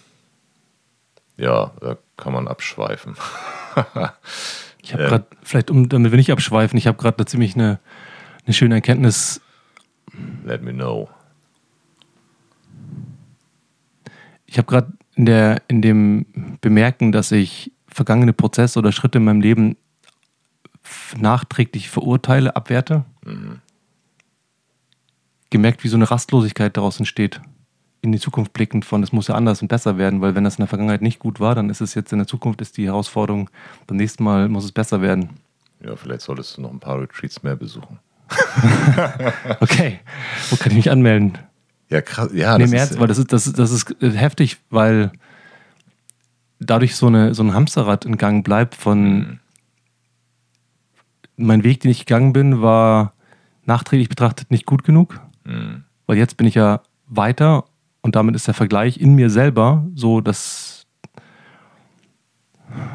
[1.37, 3.15] ja, da kann man abschweifen.
[4.85, 5.09] Ich habe Ähm.
[5.09, 7.79] gerade, vielleicht um, damit wir nicht abschweifen, ich habe gerade da ziemlich eine,
[8.45, 9.39] eine schöne Erkenntnis.
[10.43, 11.09] Let me know.
[14.45, 16.25] Ich habe gerade in, der, in dem
[16.59, 19.77] Bemerken, dass ich vergangene Prozesse oder Schritte in meinem Leben
[21.17, 23.05] nachträglich verurteile, abwerte,
[25.49, 27.39] gemerkt, wie so eine Rastlosigkeit daraus entsteht.
[28.03, 30.55] In die Zukunft blickend von, es muss ja anders und besser werden, weil wenn das
[30.55, 32.85] in der Vergangenheit nicht gut war, dann ist es jetzt in der Zukunft ist die
[32.87, 33.49] Herausforderung,
[33.87, 35.29] beim nächsten Mal muss es besser werden.
[35.81, 37.99] Ja, vielleicht solltest du noch ein paar Retreats mehr besuchen.
[39.59, 39.99] Okay,
[40.49, 41.37] wo kann ich mich anmelden?
[41.89, 42.29] Ja, krass.
[42.33, 45.11] Ja, nee, das im ist, Ernst, weil das ist, das, das ist äh, heftig, weil
[46.59, 49.39] dadurch so, eine, so ein Hamsterrad in Gang bleibt von
[51.37, 53.13] mein Weg, den ich gegangen bin, war
[53.65, 55.83] nachträglich betrachtet nicht gut genug, Mhm.
[56.07, 57.65] weil jetzt bin ich ja weiter
[58.03, 60.85] und damit ist der Vergleich in mir selber so, dass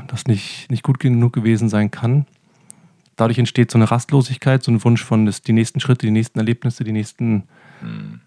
[0.07, 2.27] das nicht, nicht gut genug gewesen sein kann.
[3.17, 6.39] Dadurch entsteht so eine Rastlosigkeit, so ein Wunsch von das, die nächsten Schritte, die nächsten
[6.39, 7.45] Erlebnisse, die nächsten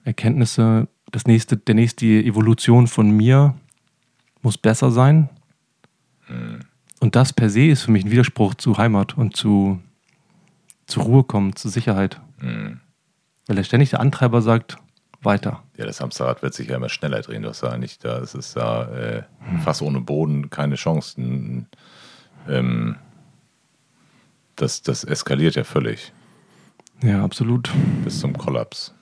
[0.04, 3.56] Erkenntnisse, das nächste, der nächste Evolution von mir
[4.42, 5.30] muss besser sein.
[7.00, 9.80] Und das per se ist für mich ein Widerspruch zu Heimat und zu,
[10.88, 12.20] zur Ruhe kommen, zur Sicherheit.
[12.40, 12.80] Mhm.
[13.48, 14.78] Weil er ständig der Antreiber sagt,
[15.22, 15.64] weiter.
[15.78, 17.44] Ja, das Hamsterrad wird sich ja immer schneller drehen.
[17.44, 19.24] Du hast ja nicht da, es ist da äh,
[19.64, 21.68] fast ohne Boden, keine Chancen.
[22.48, 22.96] Ähm,
[24.56, 26.12] das, das eskaliert ja völlig
[27.02, 27.72] Ja, absolut.
[28.04, 28.94] bis zum Kollaps.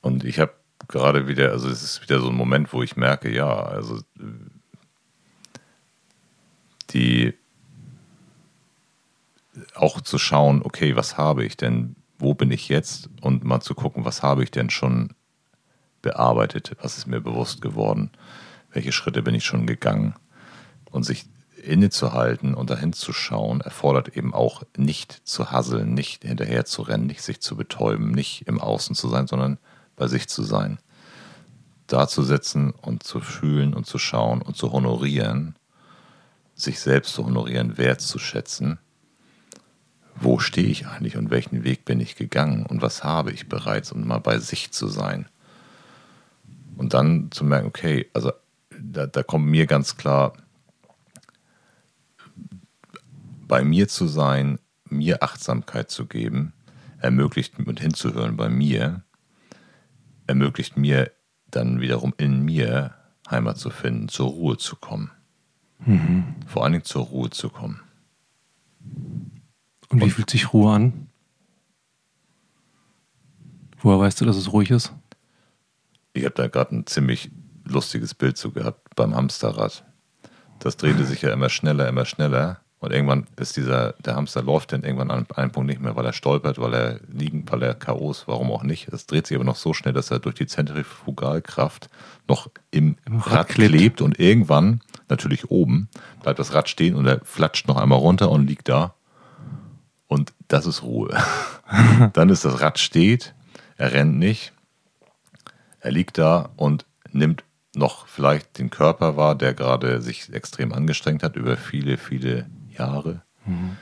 [0.00, 0.52] Und ich habe
[0.88, 4.00] gerade wieder, also es ist wieder so ein Moment, wo ich merke, ja, also
[6.90, 7.34] die
[9.74, 13.74] auch zu schauen, okay, was habe ich denn, wo bin ich jetzt und mal zu
[13.74, 15.14] gucken, was habe ich denn schon
[16.00, 18.10] bearbeitet, was ist mir bewusst geworden,
[18.72, 20.14] welche Schritte bin ich schon gegangen
[20.90, 21.26] und sich
[21.62, 27.06] innezuhalten und dahin zu schauen, erfordert eben auch nicht zu hasseln, nicht hinterher zu rennen,
[27.06, 29.58] nicht sich zu betäuben, nicht im Außen zu sein, sondern
[29.94, 30.78] bei sich zu sein.
[31.86, 35.56] Da zu sitzen und zu fühlen und zu schauen und zu honorieren,
[36.54, 38.78] sich selbst zu honorieren, wertzuschätzen.
[40.16, 43.92] Wo stehe ich eigentlich und welchen Weg bin ich gegangen und was habe ich bereits,
[43.92, 45.26] um mal bei sich zu sein?
[46.76, 48.32] Und dann zu merken, okay, also
[48.80, 50.32] da, da kommt mir ganz klar,
[53.46, 54.58] bei mir zu sein,
[54.88, 56.52] mir Achtsamkeit zu geben,
[56.98, 59.02] ermöglicht und hinzuhören bei mir,
[60.26, 61.10] ermöglicht mir
[61.50, 62.94] dann wiederum in mir
[63.30, 65.10] Heimat zu finden, zur Ruhe zu kommen.
[65.84, 66.24] Mhm.
[66.46, 67.80] Vor allen Dingen zur Ruhe zu kommen.
[69.94, 71.06] Und wie und, fühlt sich Ruhe an?
[73.78, 74.92] Woher weißt du, dass es ruhig ist?
[76.14, 77.30] Ich habe da gerade ein ziemlich
[77.64, 79.84] lustiges Bild zu gehabt beim Hamsterrad.
[80.58, 82.60] Das drehte sich ja immer schneller, immer schneller.
[82.80, 86.04] Und irgendwann ist dieser, der Hamster läuft dann irgendwann an einem Punkt nicht mehr, weil
[86.04, 88.10] er stolpert, weil er liegen, weil er K.O.
[88.10, 88.88] ist, warum auch nicht.
[88.88, 91.88] Es dreht sich aber noch so schnell, dass er durch die Zentrifugalkraft
[92.26, 93.74] noch im, Im Rad, Rad klebt.
[93.74, 95.88] klebt und irgendwann, natürlich oben,
[96.22, 98.94] bleibt das Rad stehen und er flatscht noch einmal runter und liegt da.
[100.06, 101.16] Und das ist Ruhe.
[102.12, 103.34] Dann ist das Rad steht,
[103.76, 104.52] er rennt nicht,
[105.80, 107.44] er liegt da und nimmt
[107.74, 112.46] noch vielleicht den Körper wahr, der gerade sich extrem angestrengt hat über viele, viele
[112.76, 113.22] Jahre.
[113.46, 113.76] Mhm.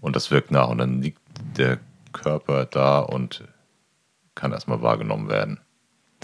[0.00, 1.20] Und das wirkt nach und dann liegt
[1.56, 1.78] der
[2.12, 3.44] Körper da und
[4.34, 5.60] kann erstmal wahrgenommen werden.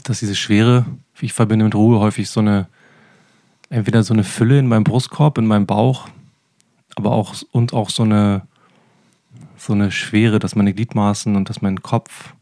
[0.03, 2.69] Dass diese Schwere, wie ich verbinde mit Ruhe, häufig so eine,
[3.69, 6.09] entweder so eine Fülle in meinem Brustkorb, in meinem Bauch,
[6.95, 8.47] aber auch und auch so eine,
[9.57, 12.35] so eine Schwere, dass meine Gliedmaßen und dass mein Kopf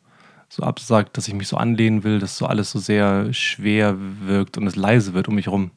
[0.49, 4.57] so absagt, dass ich mich so anlehnen will, dass so alles so sehr schwer wirkt
[4.57, 5.71] und es leise wird um mich herum.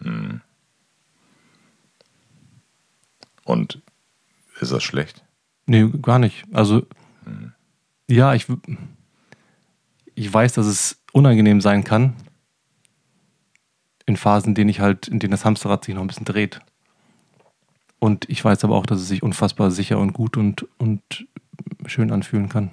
[0.00, 0.40] Mhm.
[3.44, 3.82] Und
[4.60, 5.24] ist das schlecht?
[5.66, 6.44] Nee, gar nicht.
[6.52, 6.86] Also,
[7.24, 7.52] mhm.
[8.08, 8.46] ja, ich,
[10.14, 12.14] ich weiß, dass es unangenehm sein kann.
[14.06, 16.60] In Phasen, in denen ich halt, in denen das Hamsterrad sich noch ein bisschen dreht.
[18.04, 21.26] Und ich weiß aber auch, dass es sich unfassbar sicher und gut und, und
[21.86, 22.70] schön anfühlen kann.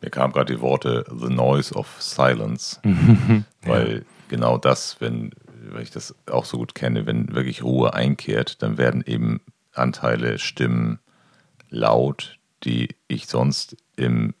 [0.00, 2.80] Mir kamen gerade die Worte The Noise of Silence,
[3.66, 4.02] weil ja.
[4.28, 5.32] genau das, wenn,
[5.70, 9.42] wenn ich das auch so gut kenne, wenn wirklich Ruhe einkehrt, dann werden eben
[9.74, 11.00] Anteile, Stimmen
[11.68, 14.32] laut, die ich sonst im,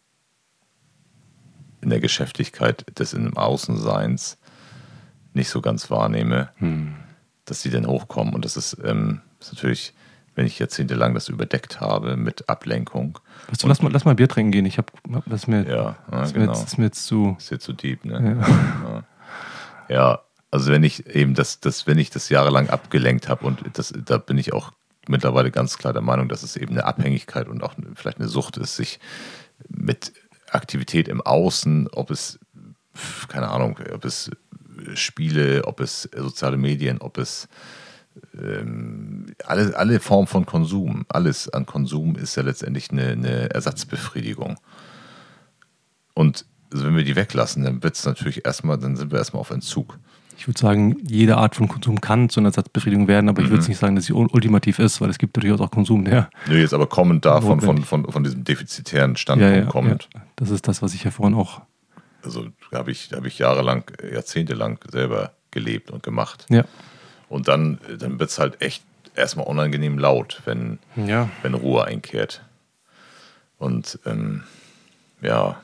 [1.82, 4.38] in der Geschäftigkeit des im Außenseins
[5.34, 6.94] nicht so ganz wahrnehme, hm.
[7.44, 8.34] dass die dann hochkommen.
[8.34, 9.94] Und das ist, ähm, ist natürlich,
[10.34, 13.18] wenn ich jahrzehntelang das überdeckt habe mit Ablenkung.
[13.48, 14.66] Weißt du, lass mal, lass mal Bier trinken gehen.
[14.66, 14.92] Ich habe
[15.26, 16.46] das mir, ja, das genau.
[16.46, 17.36] mir, jetzt, das mir jetzt zu.
[17.38, 19.04] Ist jetzt zu deep, ne?
[19.88, 19.94] Ja.
[19.94, 20.20] ja.
[20.50, 24.18] also wenn ich eben das, das, wenn ich das jahrelang abgelenkt habe und das, da
[24.18, 24.72] bin ich auch
[25.08, 28.56] mittlerweile ganz klar der Meinung, dass es eben eine Abhängigkeit und auch vielleicht eine Sucht
[28.56, 28.98] ist, sich
[29.68, 30.12] mit
[30.50, 32.38] Aktivität im Außen, ob es,
[33.28, 34.30] keine Ahnung, ob es
[34.94, 37.48] Spiele, ob es soziale Medien, ob es
[38.40, 44.58] ähm, alle, alle Formen von Konsum, alles an Konsum ist ja letztendlich eine, eine Ersatzbefriedigung.
[46.14, 49.40] Und also wenn wir die weglassen, dann wird es natürlich erstmal, dann sind wir erstmal
[49.40, 49.98] auf Entzug
[50.36, 53.46] ich würde sagen, jede Art von Konsum kann zu einer Ersatzbefriedigung werden, aber mhm.
[53.46, 56.30] ich würde nicht sagen, dass sie ultimativ ist, weil es gibt natürlich auch Konsum, der.
[56.46, 60.08] Nö, jetzt aber kommend davon, von, von, von diesem defizitären Standpunkt ja, ja, kommend.
[60.14, 60.22] Ja.
[60.36, 61.62] Das ist das, was ich ja vorhin auch.
[62.22, 66.46] Also habe ich, hab ich jahrelang, jahrzehntelang selber gelebt und gemacht.
[66.48, 66.64] Ja.
[67.34, 68.84] Und dann, dann wird es halt echt
[69.16, 71.28] erstmal unangenehm laut, wenn, ja.
[71.42, 72.44] wenn Ruhe einkehrt.
[73.58, 74.44] Und ähm,
[75.20, 75.60] ja,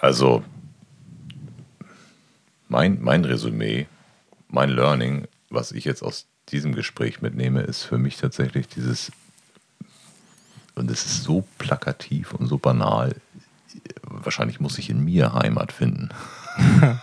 [0.00, 0.42] Also
[2.68, 3.86] mein, mein Resümee,
[4.48, 9.12] mein Learning, was ich jetzt aus diesem Gespräch mitnehme, ist für mich tatsächlich dieses,
[10.74, 13.14] und es ist so plakativ und so banal,
[14.02, 16.08] wahrscheinlich muss ich in mir Heimat finden.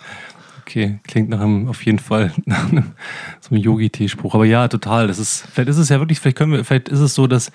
[0.72, 2.94] Okay, klingt nach einem, auf jeden Fall nach einem,
[3.42, 4.36] so einem Yogi-Tee-Spruch.
[4.36, 5.08] Aber ja, total.
[5.08, 7.52] Das ist, vielleicht ist es ja wirklich, vielleicht können wir, vielleicht ist es so, dass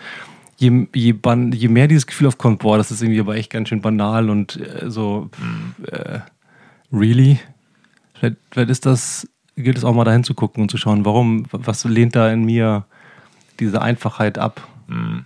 [0.58, 3.70] je, je, ban, je mehr dieses Gefühl aufkommt, boah, das ist irgendwie aber echt ganz
[3.70, 5.30] schön banal und äh, so,
[5.90, 6.18] äh,
[6.92, 7.40] really?
[8.14, 9.26] Vielleicht, vielleicht ist das,
[9.56, 12.44] gilt es auch mal dahin zu gucken und zu schauen, warum, was lehnt da in
[12.44, 12.84] mir
[13.60, 14.66] diese Einfachheit ab?
[14.88, 15.24] Mhm.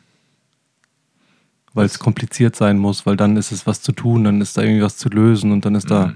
[1.73, 4.63] Weil es kompliziert sein muss, weil dann ist es was zu tun, dann ist da
[4.63, 5.89] irgendwie was zu lösen und dann ist mhm.
[5.89, 6.13] da,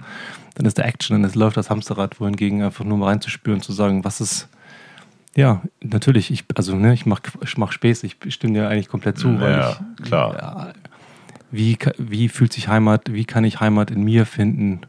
[0.57, 3.73] dann ist da Action, dann ist, läuft das Hamsterrad, wohingegen einfach nur mal reinzuspüren, zu
[3.73, 4.49] sagen, was ist,
[5.37, 6.31] ja, natürlich.
[6.31, 8.07] Ich, also, ne, ich mache ich mach Späße.
[8.07, 9.31] Ich stimme dir eigentlich komplett zu.
[9.31, 10.35] Ja, ich, klar.
[10.35, 10.73] Ja,
[11.55, 14.81] wie, wie fühlt sich Heimat, wie kann ich Heimat in mir finden,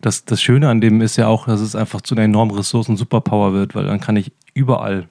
[0.00, 2.96] das, das Schöne an dem ist ja auch, dass es einfach zu einer enormen Ressourcen
[2.96, 5.08] Superpower wird, weil dann kann ich überall,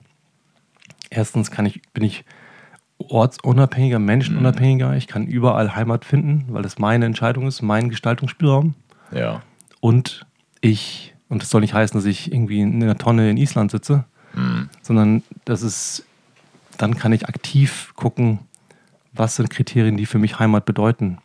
[1.10, 2.24] erstens kann ich, bin ich
[3.00, 8.74] ortsunabhängiger, menschenunabhängiger, ich kann überall Heimat finden, weil das meine Entscheidung ist, mein Gestaltungsspielraum.
[9.12, 9.42] Ja.
[9.80, 10.26] Und
[10.62, 14.06] ich, und das soll nicht heißen, dass ich irgendwie in einer Tonne in Island sitze,
[14.84, 16.06] sondern das ist,
[16.78, 18.40] dann kann ich aktiv gucken,
[19.14, 21.18] was sind Kriterien, die für mich Heimat bedeuten.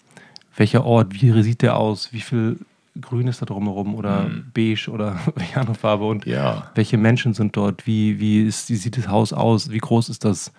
[0.56, 2.58] Welcher Ort, wie sieht der aus, wie viel
[3.00, 6.70] Grün ist da drumherum oder beige oder welche andere Farbe und Ja.
[6.74, 10.24] welche Menschen sind dort, wie, wie, ist, wie sieht das Haus aus, wie groß ist
[10.24, 10.52] das,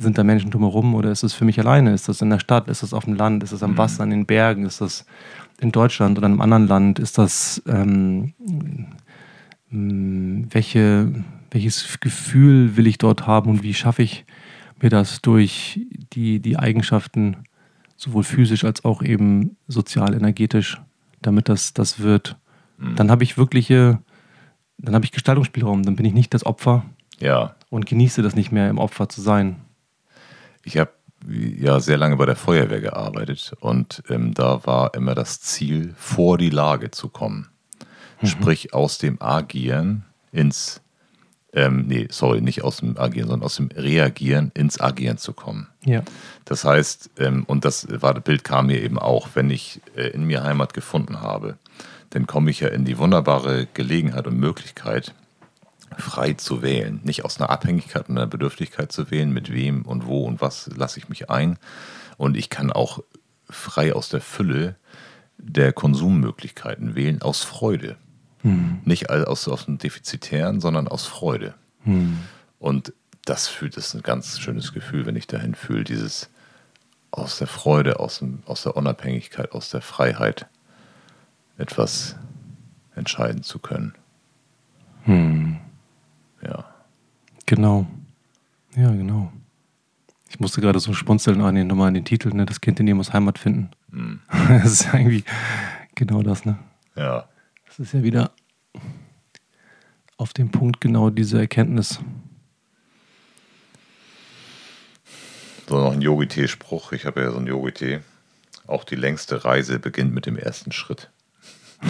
[0.00, 2.68] sind da Menschen drumherum oder ist es für mich alleine, ist das in der Stadt,
[2.68, 5.04] ist das auf dem Land, ist das am Wasser, an den Bergen, ist das
[5.60, 8.32] in Deutschland oder in einem anderen Land, ist das, ähm,
[9.70, 11.12] mh, welche,
[11.50, 14.24] welches Gefühl will ich dort haben und wie schaffe ich
[14.80, 15.80] mir das durch
[16.12, 17.38] die, die Eigenschaften,
[17.96, 20.80] sowohl physisch als auch eben sozial, energetisch,
[21.20, 22.36] damit das, das wird.
[22.94, 23.98] Dann habe ich wirkliche,
[24.78, 26.84] dann habe ich Gestaltungsspielraum, dann bin ich nicht das Opfer
[27.18, 27.56] Ja.
[27.70, 29.56] und genieße das nicht mehr, im Opfer zu sein.
[30.68, 30.90] Ich habe
[31.26, 36.36] ja sehr lange bei der Feuerwehr gearbeitet und ähm, da war immer das Ziel, vor
[36.36, 37.48] die Lage zu kommen.
[38.22, 40.82] Sprich, aus dem Agieren ins,
[41.54, 45.68] ähm, nee, sorry, nicht aus dem Agieren, sondern aus dem Reagieren ins Agieren zu kommen.
[45.86, 46.02] Ja.
[46.44, 50.08] Das heißt, ähm, und das war das Bild kam mir eben auch, wenn ich äh,
[50.08, 51.56] in mir Heimat gefunden habe,
[52.10, 55.14] dann komme ich ja in die wunderbare Gelegenheit und Möglichkeit,
[55.96, 57.00] frei zu wählen.
[57.04, 60.68] Nicht aus einer Abhängigkeit und einer Bedürftigkeit zu wählen, mit wem und wo und was
[60.76, 61.58] lasse ich mich ein.
[62.16, 63.00] Und ich kann auch
[63.48, 64.76] frei aus der Fülle
[65.38, 67.96] der Konsummöglichkeiten wählen, aus Freude.
[68.84, 71.54] Nicht all- aus, aus dem Defizitären, sondern aus Freude.
[72.58, 72.92] Und
[73.24, 76.28] das fühlt es ein ganz schönes Gefühl, wenn ich dahin fühle, dieses
[77.10, 80.46] aus der Freude, aus, dem, aus der Unabhängigkeit, aus der Freiheit
[81.56, 82.16] etwas
[82.94, 83.94] entscheiden zu können.
[86.42, 86.64] Ja.
[87.46, 87.86] Genau.
[88.76, 89.32] Ja, genau.
[90.28, 92.44] Ich musste gerade so spunzeln an den, nochmal an den Titel, ne?
[92.44, 93.70] Das Kind in dir muss Heimat finden.
[94.48, 95.24] Das ist irgendwie
[95.94, 96.58] genau das, ne?
[96.94, 97.28] Ja.
[97.66, 98.32] Das ist ja wieder
[100.16, 102.00] auf dem Punkt genau diese Erkenntnis.
[105.68, 106.92] So noch ein Yogi-Tee-Spruch.
[106.92, 108.00] Ich habe ja so einen Yogi-Tee.
[108.66, 111.10] Auch die längste Reise beginnt mit dem ersten Schritt.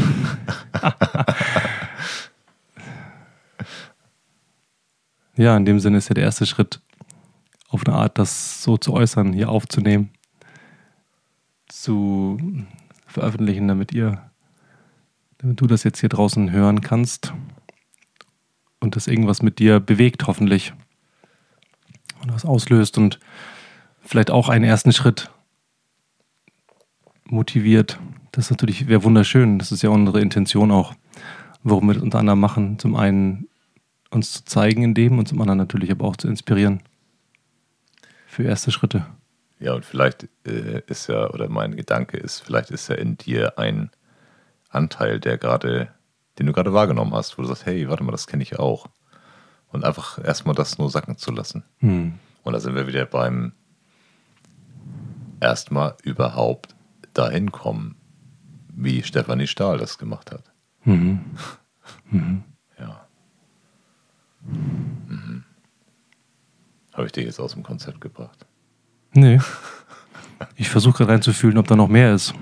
[5.38, 6.80] Ja, in dem Sinne ist ja der erste Schritt,
[7.68, 10.10] auf eine Art das so zu äußern, hier aufzunehmen,
[11.68, 12.38] zu
[13.06, 14.20] veröffentlichen, damit ihr,
[15.38, 17.32] damit du das jetzt hier draußen hören kannst
[18.80, 20.72] und das irgendwas mit dir bewegt, hoffentlich.
[22.20, 23.20] Und was auslöst und
[24.00, 25.30] vielleicht auch einen ersten Schritt
[27.26, 28.00] motiviert.
[28.32, 29.60] Das ist natürlich, wäre wunderschön.
[29.60, 30.94] Das ist ja unsere Intention auch,
[31.62, 32.80] warum wir das unter anderem machen.
[32.80, 33.47] Zum einen
[34.10, 36.82] uns zu zeigen in dem und zum anderen natürlich aber auch zu inspirieren.
[38.26, 39.06] Für erste Schritte.
[39.60, 43.58] Ja, und vielleicht äh, ist ja, oder mein Gedanke ist, vielleicht ist ja in dir
[43.58, 43.90] ein
[44.70, 45.88] Anteil, der gerade,
[46.38, 48.86] den du gerade wahrgenommen hast, wo du sagst, hey, warte mal, das kenne ich auch.
[49.70, 51.64] Und einfach erstmal das nur sacken zu lassen.
[51.78, 52.14] Hm.
[52.44, 53.52] Und da sind wir wieder beim
[55.40, 56.74] erstmal überhaupt
[57.12, 57.96] dahin kommen,
[58.74, 60.44] wie Stefanie Stahl das gemacht hat.
[60.84, 61.20] Mhm.
[62.12, 62.20] Ja.
[64.48, 65.44] Mhm.
[66.92, 68.46] Habe ich dich jetzt aus dem Konzept gebracht?
[69.12, 69.40] Nee.
[70.56, 72.34] Ich versuche gerade reinzufühlen, ob da noch mehr ist.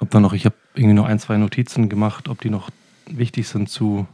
[0.00, 2.70] Ob da noch, ich habe irgendwie noch ein, zwei Notizen gemacht, ob die noch
[3.06, 4.06] wichtig sind zu.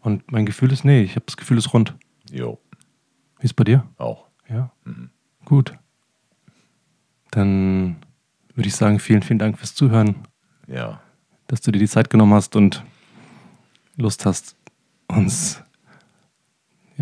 [0.00, 1.94] Und mein Gefühl ist, nee, ich habe das Gefühl, es ist rund.
[2.30, 2.58] Jo,
[3.40, 3.86] Wie ist bei dir?
[3.98, 4.26] auch.
[4.48, 4.70] Ja.
[5.44, 5.72] Gut.
[7.30, 7.96] Dann
[8.54, 10.16] würde ich sagen, vielen, vielen Dank fürs Zuhören,
[10.66, 11.00] Ja.
[11.46, 12.84] dass du dir die Zeit genommen hast und
[13.96, 14.56] Lust hast,
[15.08, 15.61] uns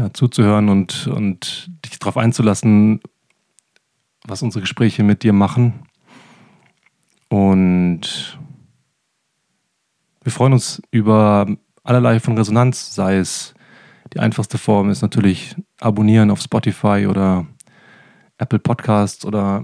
[0.00, 3.00] ja, zuzuhören und, und dich darauf einzulassen,
[4.26, 5.82] was unsere Gespräche mit dir machen.
[7.28, 8.38] Und
[10.22, 11.46] wir freuen uns über
[11.82, 13.54] allerlei von Resonanz, sei es
[14.14, 17.46] die einfachste Form ist natürlich abonnieren auf Spotify oder
[18.38, 19.62] Apple Podcasts oder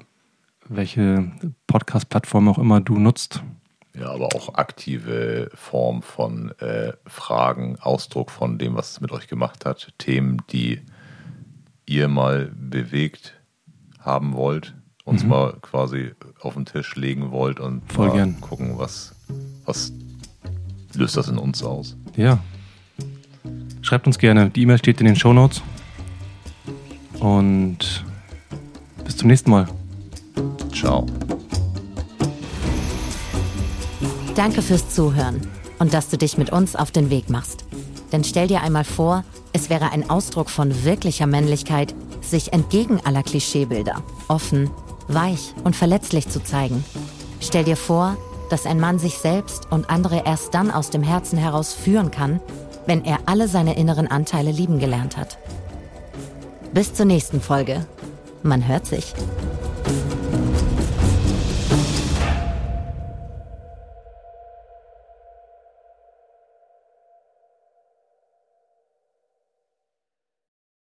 [0.68, 1.32] welche
[1.66, 3.42] Podcast-Plattform auch immer du nutzt.
[3.98, 9.26] Ja, aber auch aktive Form von äh, Fragen, Ausdruck von dem, was es mit euch
[9.26, 10.80] gemacht hat, Themen, die
[11.86, 13.34] ihr mal bewegt
[14.00, 14.74] haben wollt,
[15.04, 17.88] uns mal quasi auf den Tisch legen wollt und Mhm.
[17.94, 18.40] Voll mal gern.
[18.40, 19.14] gucken, was,
[19.64, 19.92] was
[20.94, 21.96] löst das in uns aus.
[22.16, 22.38] Ja.
[23.82, 24.50] Schreibt uns gerne.
[24.50, 25.62] Die E-Mail steht in den Show Notes.
[27.20, 28.04] Und
[29.04, 29.66] bis zum nächsten Mal.
[30.74, 31.06] Ciao.
[34.36, 35.40] Danke fürs Zuhören.
[35.78, 37.64] und dass du dich mit uns auf den Weg machst.
[38.12, 43.22] Denn stell dir einmal vor, es wäre ein Ausdruck von wirklicher Männlichkeit, sich entgegen aller
[43.22, 44.70] Klischeebilder offen,
[45.08, 46.82] weich und verletzlich zu zeigen.
[47.40, 48.16] Stell dir vor,
[48.48, 52.40] dass ein Mann sich selbst und andere erst dann aus dem Herzen heraus führen kann,
[52.86, 55.36] wenn er alle seine inneren Anteile lieben gelernt hat.
[56.72, 57.86] Bis zur nächsten Folge.
[58.42, 59.12] Man hört sich.